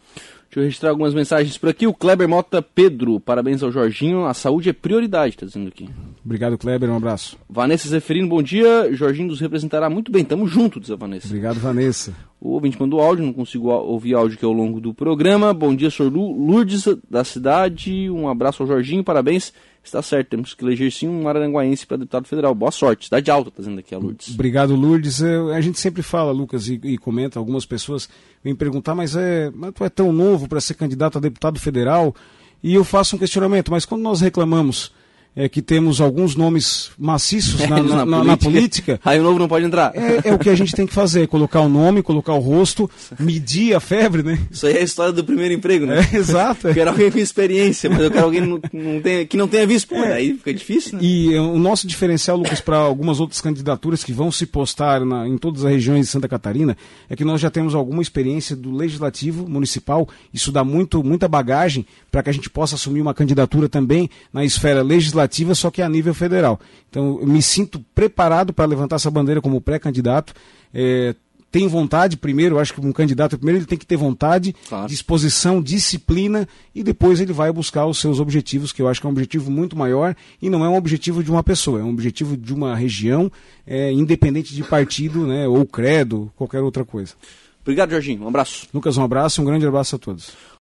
Deixa 0.50 0.60
eu 0.60 0.64
registrar 0.64 0.90
algumas 0.92 1.14
mensagens 1.14 1.58
por 1.58 1.70
aqui. 1.70 1.86
O 1.86 1.94
Kleber 1.94 2.28
Mota 2.28 2.62
Pedro, 2.62 3.20
parabéns 3.20 3.62
ao 3.62 3.72
Jorginho. 3.72 4.26
A 4.26 4.34
saúde 4.34 4.70
é 4.70 4.74
prioridade, 4.74 5.36
está 5.36 5.46
dizendo 5.46 5.68
aqui. 5.68 5.90
Obrigado, 6.24 6.58
Kleber. 6.58 6.90
Um 6.90 6.96
abraço. 6.96 7.38
Vanessa 7.50 7.90
Zeferino, 7.90 8.30
bom 8.30 8.42
dia. 8.42 8.90
Jorginho 8.94 9.28
nos 9.28 9.42
representará 9.42 9.90
muito 9.90 10.10
bem. 10.10 10.24
Tamo 10.24 10.48
junto, 10.48 10.80
diz 10.80 10.90
a 10.90 10.96
Vanessa. 10.96 11.28
Obrigado, 11.28 11.60
Vanessa. 11.60 12.14
O 12.40 12.52
ouvinte 12.52 12.80
mandou 12.80 13.02
áudio, 13.02 13.26
não 13.26 13.34
consigo 13.34 13.70
ouvir 13.70 14.14
áudio 14.14 14.38
que 14.38 14.46
é 14.46 14.48
ao 14.48 14.54
longo 14.54 14.80
do 14.80 14.94
programa. 14.94 15.54
Bom 15.54 15.76
dia, 15.76 15.90
senhor 15.90 16.14
Lourdes 16.14 16.86
da 17.10 17.26
cidade. 17.26 18.10
Um 18.10 18.30
abraço 18.30 18.64
ao 18.64 18.68
Jorginho, 18.68 19.04
parabéns. 19.04 19.52
Está 19.88 20.02
certo, 20.02 20.28
temos 20.28 20.54
que 20.54 20.66
eleger 20.66 20.92
sim 20.92 21.08
um 21.08 21.24
maranguaense 21.24 21.88
para 21.88 21.96
deputado 21.96 22.28
federal. 22.28 22.54
Boa 22.54 22.72
sorte, 22.72 23.06
cidade 23.06 23.32
alta, 23.32 23.48
está 23.48 23.62
dizendo 23.62 23.80
aqui 23.80 23.96
a 23.96 23.98
Lourdes. 23.98 24.34
Obrigado, 24.34 24.76
Lourdes. 24.76 25.24
A 25.24 25.62
gente 25.62 25.80
sempre 25.80 26.02
fala, 26.02 26.32
Lucas, 26.34 26.68
e, 26.68 26.80
e 26.84 26.98
comenta, 26.98 27.40
algumas 27.40 27.66
pessoas 27.66 28.10
vêm 28.44 28.54
perguntar, 28.54 28.94
mas, 28.94 29.16
é, 29.16 29.50
mas 29.56 29.74
tu 29.74 29.86
é 29.86 29.90
tão 29.90 30.12
novo 30.12 30.48
para 30.48 30.60
ser 30.60 30.74
candidato 30.74 31.18
a 31.18 31.22
deputado 31.22 31.58
federal? 31.58 32.14
E 32.62 32.74
eu 32.74 32.84
faço 32.84 33.16
um 33.16 33.20
questionamento, 33.20 33.72
mas 33.72 33.86
quando 33.86 34.02
nós 34.02 34.20
reclamamos 34.20 34.92
é, 35.38 35.48
que 35.48 35.62
temos 35.62 36.02
alguns 36.02 36.36
nomes 36.36 36.90
maciços 36.98 37.62
na, 37.70 37.78
na, 37.84 38.06
na, 38.06 38.24
na, 38.24 38.38
política. 38.38 39.00
Aí 39.06 39.20
o 39.20 39.24
novo 39.24 39.38
não 39.38 39.48
pode 39.48 39.64
entrar. 39.66 39.92
É, 39.96 40.30
é, 40.30 40.34
o 40.34 40.40
que 40.40 40.50
a 40.50 40.56
gente 40.56 40.76
tem 40.76 40.88
que 40.88 40.94
fazer, 40.94 41.28
colocar 41.28 41.62
o 41.62 41.70
nome, 41.70 42.02
colocar 42.02 42.34
o 42.34 42.40
rosto, 42.40 42.90
medir 43.20 43.76
a 43.76 43.80
febre, 43.80 44.24
né? 44.24 44.40
Isso 44.50 44.66
aí 44.66 44.74
é 44.74 44.80
a 44.80 44.84
história 44.84 45.14
do 45.14 45.24
primeiro 45.24 45.54
emprego, 45.54 45.86
né? 45.86 46.00
É, 46.12 46.18
exato. 46.18 46.70
Eu 46.70 46.74
quero 46.74 46.90
alguém 46.90 47.12
com 47.12 47.20
experiência, 47.20 47.88
mas 47.88 48.02
eu 48.02 48.10
quero 48.10 48.26
alguém 48.26 48.42
não, 48.42 48.60
não 48.74 49.00
tenha, 49.00 49.26
que 49.28 49.38
não 49.38 49.48
tenha 49.48 49.68
visto. 49.68 49.90
Pô, 49.90 49.96
é. 49.98 50.14
Aí 50.14 50.34
fica 50.34 50.52
difícil, 50.52 50.98
né? 50.98 51.04
E 51.04 51.36
é, 51.36 51.40
o 51.40 51.60
nosso 51.60 51.86
diferencial, 51.86 52.36
Lucas, 52.36 52.60
para 52.60 52.78
algumas 52.78 53.20
outras 53.20 53.40
candidaturas 53.40 54.04
que 54.04 54.12
vão 54.12 54.32
se 54.32 54.48
postar 54.48 55.02
em 55.28 55.38
todas 55.38 55.64
as 55.64 55.72
regiões 55.72 56.08
de 56.08 56.12
Santa 56.12 56.28
Catarina, 56.28 56.76
é 57.08 57.16
que 57.16 57.24
nós 57.24 57.40
já 57.40 57.52
temos 57.52 57.76
alguma 57.76 58.02
experiência 58.02 58.56
do 58.56 58.72
legislativo 58.72 59.48
municipal. 59.48 60.10
Isso 60.34 60.52
dá 60.52 60.64
muito, 60.64 61.04
muita 61.04 61.28
bagagem 61.28 61.86
para 62.10 62.24
que 62.24 62.30
a 62.32 62.34
gente 62.34 62.50
possa 62.50 62.74
assumir 62.74 63.02
uma 63.02 63.14
candidatura 63.14 63.70
também 63.70 64.10
na 64.34 64.44
esfera 64.44 64.82
legislativa, 65.28 65.54
só 65.54 65.70
que 65.70 65.82
a 65.82 65.90
nível 65.90 66.14
federal. 66.14 66.60
Então, 66.90 67.20
eu 67.22 67.28
me 67.28 67.42
sinto 67.42 67.80
preparado 67.94 68.54
para 68.54 68.66
levantar 68.66 68.96
essa 68.96 69.12
bandeira 69.12 69.42
como 69.42 69.62
pré-candidato. 69.62 70.34
É, 70.74 71.14
tem 71.52 71.68
vontade, 71.68 72.18
primeiro, 72.18 72.60
acho 72.60 72.74
que 72.74 72.82
um 72.82 72.92
candidato, 72.92 73.38
primeiro 73.38 73.60
ele 73.60 73.66
tem 73.66 73.78
que 73.78 73.86
ter 73.86 73.96
vontade, 73.96 74.54
claro. 74.68 74.88
disposição, 74.88 75.62
disciplina, 75.62 76.48
e 76.76 76.84
depois 76.84 77.22
ele 77.22 77.32
vai 77.32 77.52
buscar 77.52 77.86
os 77.86 78.00
seus 78.00 78.20
objetivos, 78.20 78.72
que 78.72 78.82
eu 78.82 78.88
acho 78.88 79.00
que 79.00 79.08
é 79.08 79.10
um 79.10 79.14
objetivo 79.14 79.50
muito 79.50 79.78
maior, 79.78 80.16
e 80.42 80.50
não 80.50 80.66
é 80.66 80.70
um 80.70 80.76
objetivo 80.76 81.24
de 81.24 81.32
uma 81.32 81.44
pessoa, 81.44 81.80
é 81.80 81.84
um 81.84 81.90
objetivo 81.90 82.36
de 82.36 82.54
uma 82.54 82.76
região, 82.76 83.32
é, 83.66 83.92
independente 83.92 84.54
de 84.54 84.64
partido, 84.64 85.26
né, 85.26 85.48
ou 85.48 85.66
credo, 85.66 86.32
qualquer 86.36 86.62
outra 86.62 86.84
coisa. 86.84 87.14
Obrigado, 87.62 87.92
Jorginho. 87.92 88.24
Um 88.24 88.28
abraço. 88.30 88.68
Lucas, 88.74 88.96
um 88.96 89.04
abraço, 89.04 89.42
um 89.42 89.46
grande 89.46 89.66
abraço 89.66 89.96
a 89.96 90.00
todos. 90.00 90.32